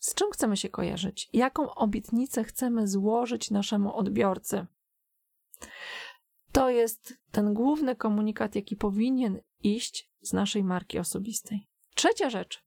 Z 0.00 0.14
czym 0.14 0.30
chcemy 0.30 0.56
się 0.56 0.68
kojarzyć? 0.68 1.28
Jaką 1.32 1.74
obietnicę 1.74 2.44
chcemy 2.44 2.88
złożyć 2.88 3.50
naszemu 3.50 3.96
odbiorcy? 3.96 4.66
To 6.52 6.70
jest 6.70 7.14
ten 7.30 7.54
główny 7.54 7.96
komunikat, 7.96 8.54
jaki 8.54 8.76
powinien 8.76 9.40
iść 9.62 10.10
z 10.20 10.32
naszej 10.32 10.64
marki 10.64 10.98
osobistej. 10.98 11.68
Trzecia 11.94 12.30
rzecz. 12.30 12.64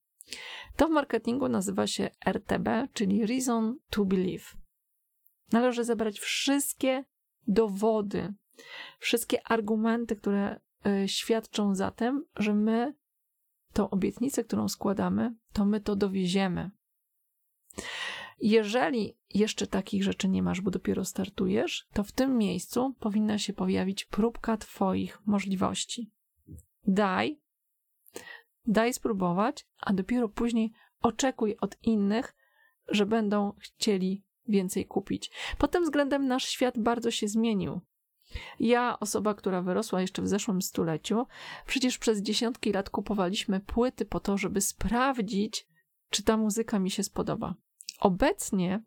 To 0.75 0.87
w 0.87 0.91
marketingu 0.91 1.49
nazywa 1.49 1.87
się 1.87 2.09
RTB, 2.25 2.69
czyli 2.93 3.25
Reason 3.25 3.79
to 3.89 4.05
Believe. 4.05 4.45
Należy 5.51 5.83
zebrać 5.83 6.19
wszystkie 6.19 7.03
dowody, 7.47 8.33
wszystkie 8.99 9.47
argumenty, 9.47 10.15
które 10.15 10.59
y, 10.85 11.07
świadczą 11.07 11.75
za 11.75 11.91
tym, 11.91 12.25
że 12.35 12.53
my 12.53 12.95
tą 13.73 13.89
obietnicę, 13.89 14.43
którą 14.43 14.67
składamy, 14.67 15.35
to 15.53 15.65
my 15.65 15.81
to 15.81 15.95
dowieziemy. 15.95 16.71
Jeżeli 18.39 19.17
jeszcze 19.33 19.67
takich 19.67 20.03
rzeczy 20.03 20.29
nie 20.29 20.43
masz, 20.43 20.61
bo 20.61 20.71
dopiero 20.71 21.05
startujesz, 21.05 21.87
to 21.93 22.03
w 22.03 22.11
tym 22.11 22.37
miejscu 22.37 22.95
powinna 22.99 23.37
się 23.37 23.53
pojawić 23.53 24.05
próbka 24.05 24.57
Twoich 24.57 25.19
możliwości. 25.25 26.11
Daj 26.87 27.39
daj 28.67 28.93
spróbować, 28.93 29.67
a 29.77 29.93
dopiero 29.93 30.29
później 30.29 30.71
oczekuj 31.01 31.57
od 31.61 31.77
innych, 31.83 32.35
że 32.87 33.05
będą 33.05 33.53
chcieli 33.59 34.23
więcej 34.47 34.85
kupić. 34.85 35.31
Pod 35.57 35.71
tym 35.71 35.83
względem 35.83 36.27
nasz 36.27 36.45
świat 36.45 36.79
bardzo 36.79 37.11
się 37.11 37.27
zmienił. 37.27 37.81
Ja, 38.59 38.99
osoba, 38.99 39.33
która 39.33 39.61
wyrosła 39.61 40.01
jeszcze 40.01 40.21
w 40.21 40.27
zeszłym 40.27 40.61
stuleciu, 40.61 41.27
przecież 41.65 41.97
przez 41.97 42.21
dziesiątki 42.21 42.71
lat 42.71 42.89
kupowaliśmy 42.89 43.59
płyty 43.59 44.05
po 44.05 44.19
to, 44.19 44.37
żeby 44.37 44.61
sprawdzić, 44.61 45.67
czy 46.09 46.23
ta 46.23 46.37
muzyka 46.37 46.79
mi 46.79 46.91
się 46.91 47.03
spodoba. 47.03 47.55
Obecnie 47.99 48.83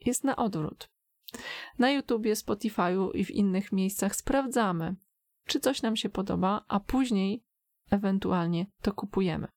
jest 0.00 0.24
na 0.24 0.36
odwrót. 0.36 0.90
Na 1.78 1.90
YouTubie, 1.90 2.34
Spotify'u 2.34 3.10
i 3.14 3.24
w 3.24 3.30
innych 3.30 3.72
miejscach 3.72 4.16
sprawdzamy, 4.16 4.96
czy 5.46 5.60
coś 5.60 5.82
nam 5.82 5.96
się 5.96 6.08
podoba, 6.08 6.64
a 6.68 6.80
później 6.80 7.44
ewentualnie 7.90 8.66
to 8.82 8.92
kupujemy. 8.92 9.48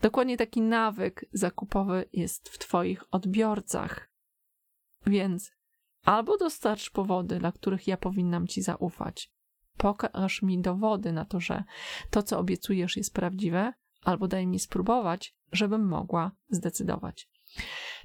Dokładnie 0.00 0.36
taki 0.36 0.60
nawyk 0.60 1.24
zakupowy 1.32 2.08
jest 2.12 2.48
w 2.48 2.58
Twoich 2.58 3.04
odbiorcach. 3.10 4.10
Więc 5.08 5.52
albo 6.04 6.36
dostarcz 6.36 6.90
powody, 6.90 7.38
dla 7.38 7.52
których 7.52 7.86
ja 7.86 7.96
powinnam 7.96 8.46
Ci 8.46 8.62
zaufać, 8.62 9.32
pokaż 9.76 10.42
mi 10.42 10.60
dowody 10.60 11.12
na 11.12 11.24
to, 11.24 11.40
że 11.40 11.64
to, 12.10 12.22
co 12.22 12.38
obiecujesz, 12.38 12.96
jest 12.96 13.14
prawdziwe, 13.14 13.72
albo 14.04 14.28
daj 14.28 14.46
mi 14.46 14.58
spróbować, 14.58 15.34
żebym 15.52 15.88
mogła 15.88 16.30
zdecydować. 16.50 17.28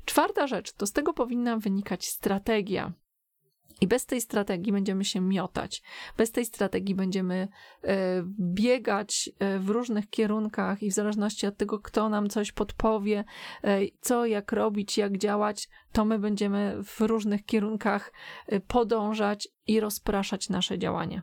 Czwarta 0.06 0.48
rzecz, 0.48 0.74
to 0.74 0.88
z 0.88 0.92
tego 0.92 1.14
powinna 1.14 1.58
wynikać 1.58 2.08
strategia. 2.08 2.94
I 3.84 3.88
bez 3.88 4.06
tej 4.06 4.22
strategii 4.22 4.72
będziemy 4.72 5.06
się 5.06 5.22
miotać. 5.22 5.84
Bez 6.18 6.32
tej 6.32 6.46
strategii 6.46 6.96
będziemy 6.96 7.48
e, 7.84 8.24
biegać 8.40 9.30
e, 9.40 9.60
w 9.60 9.70
różnych 9.70 10.10
kierunkach 10.10 10.84
i 10.84 10.92
w 10.92 10.94
zależności 10.94 11.48
od 11.48 11.58
tego, 11.58 11.80
kto 11.80 12.10
nam 12.10 12.30
coś 12.30 12.52
podpowie, 12.52 13.24
e, 13.64 13.80
co, 14.02 14.26
jak 14.26 14.52
robić, 14.52 14.98
jak 14.98 15.18
działać, 15.18 15.70
to 15.92 16.06
my 16.06 16.20
będziemy 16.20 16.84
w 16.84 17.02
różnych 17.02 17.46
kierunkach 17.46 18.14
podążać 18.68 19.48
i 19.68 19.80
rozpraszać 19.80 20.50
nasze 20.50 20.80
działania. 20.80 21.22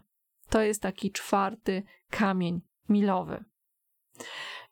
To 0.49 0.62
jest 0.62 0.83
taki 0.83 1.12
czwarty 1.12 1.83
kamień 2.11 2.61
milowy. 2.88 3.44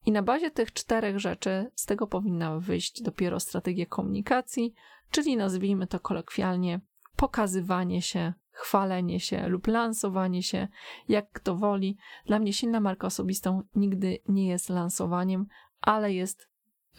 I 0.06 0.12
na 0.12 0.22
bazie 0.22 0.50
tych 0.50 0.72
czterech 0.72 1.18
rzeczy 1.18 1.70
z 1.74 1.86
tego 1.86 2.06
powinna 2.06 2.58
wyjść 2.58 3.02
dopiero 3.02 3.40
strategia 3.40 3.86
komunikacji, 3.86 4.74
czyli 5.10 5.36
nazwijmy 5.36 5.86
to 5.86 6.00
kolokwialnie 6.00 6.80
pokazywanie 7.18 8.02
się, 8.02 8.32
chwalenie 8.50 9.20
się 9.20 9.48
lub 9.48 9.66
lansowanie 9.66 10.42
się, 10.42 10.68
jak 11.08 11.30
kto 11.30 11.56
woli. 11.56 11.96
Dla 12.26 12.38
mnie 12.38 12.52
silna 12.52 12.80
marka 12.80 13.06
osobistą 13.06 13.62
nigdy 13.74 14.18
nie 14.28 14.48
jest 14.48 14.68
lansowaniem, 14.68 15.46
ale 15.80 16.12
jest 16.12 16.48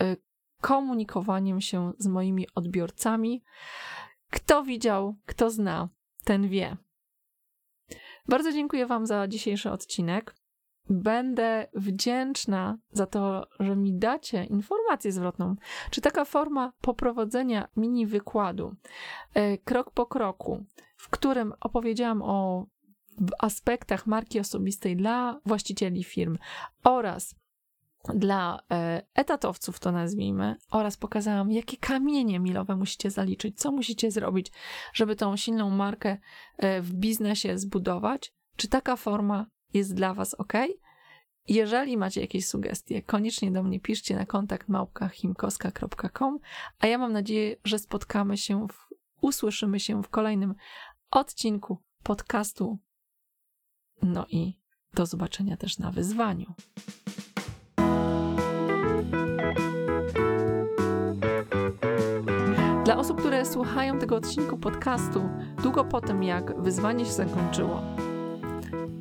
y, 0.02 0.18
komunikowaniem 0.62 1.62
się 1.62 1.94
z 1.98 2.08
moimi 2.08 2.48
odbiorcami. 2.56 3.44
Kto 4.30 4.64
widział, 4.64 5.16
kto 5.26 5.50
zna, 5.50 5.90
ten 6.24 6.50
wie. 6.50 6.78
Bardzo 8.28 8.52
dziękuję 8.52 8.86
Wam 8.86 9.06
za 9.06 9.28
dzisiejszy 9.28 9.72
odcinek. 9.72 10.36
Będę 10.90 11.68
wdzięczna 11.74 12.78
za 12.92 13.06
to, 13.06 13.48
że 13.60 13.76
mi 13.76 13.94
dacie 13.94 14.44
informację 14.44 15.12
zwrotną. 15.12 15.56
Czy 15.92 16.02
taka 16.02 16.26
forma 16.26 16.74
poprowadzenia 16.82 17.68
mini 17.78 18.08
wykładu, 18.08 18.76
e, 19.34 19.58
krok 19.58 19.92
po 19.92 20.06
kroku, 20.06 20.66
w 20.98 21.10
którym 21.10 21.54
opowiedziałam 21.60 22.22
o 22.22 22.66
aspektach 23.40 24.08
marki 24.08 24.40
osobistej 24.40 24.96
dla 24.96 25.40
właścicieli 25.46 26.04
firm 26.04 26.38
oraz 26.84 27.36
dla 28.14 28.60
e, 28.72 29.02
etatowców, 29.14 29.80
to 29.80 29.92
nazwijmy, 29.92 30.56
oraz 30.72 30.98
pokazałam, 30.98 31.52
jakie 31.52 31.78
kamienie 31.78 32.40
milowe 32.40 32.76
musicie 32.76 33.12
zaliczyć, 33.12 33.60
co 33.60 33.72
musicie 33.72 34.12
zrobić, 34.12 34.52
żeby 34.94 35.16
tą 35.16 35.38
silną 35.38 35.70
markę 35.70 36.18
e, 36.58 36.82
w 36.82 36.94
biznesie 36.94 37.58
zbudować. 37.58 38.34
Czy 38.56 38.68
taka 38.68 38.96
forma 38.96 39.46
jest 39.74 39.94
dla 39.94 40.14
Was 40.14 40.34
ok. 40.34 40.54
Jeżeli 41.48 41.98
macie 41.98 42.22
jakieś 42.22 42.48
sugestie, 42.48 43.02
koniecznie 43.02 43.52
do 43.52 43.64
mnie 43.64 43.80
piszcie 43.80 44.16
na 44.16 44.26
kontakt 44.26 44.70
małpka.chimkowska.com, 44.70 46.40
a 46.80 46.88
ja 46.88 46.98
mam 46.98 47.14
nadzieję, 47.14 47.56
że 47.64 47.80
spotkamy 47.80 48.38
się, 48.38 48.68
w, 48.68 48.94
usłyszymy 49.22 49.80
się 49.80 50.04
w 50.04 50.10
kolejnym 50.10 50.56
odcinku 51.12 51.78
podcastu. 52.04 52.78
No 54.02 54.26
i 54.30 54.60
do 54.94 55.06
zobaczenia 55.06 55.58
też 55.58 55.78
na 55.78 55.92
wyzwaniu. 55.92 56.54
Dla 62.86 62.98
osób, 62.98 63.20
które 63.20 63.46
słuchają 63.46 64.00
tego 64.00 64.16
odcinku 64.16 64.58
podcastu 64.58 65.30
długo 65.64 65.86
po 65.86 66.02
tym, 66.02 66.24
jak 66.24 66.62
wyzwanie 66.62 67.06
się 67.06 67.12
zakończyło, 67.12 67.82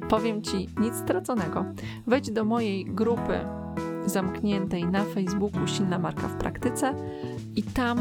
Powiem 0.08 0.42
Ci, 0.42 0.68
nic 0.80 0.94
straconego. 0.94 1.64
Wejdź 2.06 2.30
do 2.30 2.44
mojej 2.44 2.84
grupy 2.84 3.40
zamkniętej 4.06 4.84
na 4.84 5.04
Facebooku 5.04 5.66
Silna 5.66 5.98
Marka 5.98 6.28
w 6.28 6.36
Praktyce 6.36 6.94
i 7.56 7.62
tam 7.62 8.00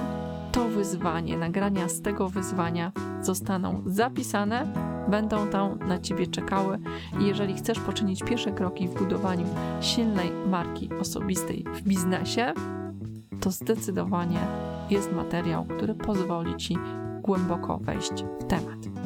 to 0.52 0.70
wyzwanie, 0.70 1.38
nagrania 1.38 1.90
z 1.90 2.02
tego 2.02 2.30
wyzwania 2.30 2.92
zostaną 3.22 3.82
zapisane, 3.86 4.68
będą 5.10 5.48
tam 5.48 5.80
na 5.88 6.00
Ciebie 6.00 6.28
czekały 6.28 6.80
i 7.20 7.26
jeżeli 7.26 7.54
chcesz 7.54 7.80
poczynić 7.80 8.24
pierwsze 8.24 8.52
kroki 8.52 8.88
w 8.88 8.94
budowaniu 8.94 9.46
silnej 9.82 10.32
marki 10.50 10.90
osobistej 11.02 11.66
w 11.74 11.82
biznesie, 11.82 12.54
to 13.42 13.52
zdecydowanie 13.52 14.40
jest 14.90 15.14
materiał, 15.14 15.66
który 15.66 15.96
pozwoli 15.96 16.56
Ci 16.56 16.78
głęboko 17.22 17.78
wejść 17.78 18.26
w 18.40 18.44
temat. 18.44 18.97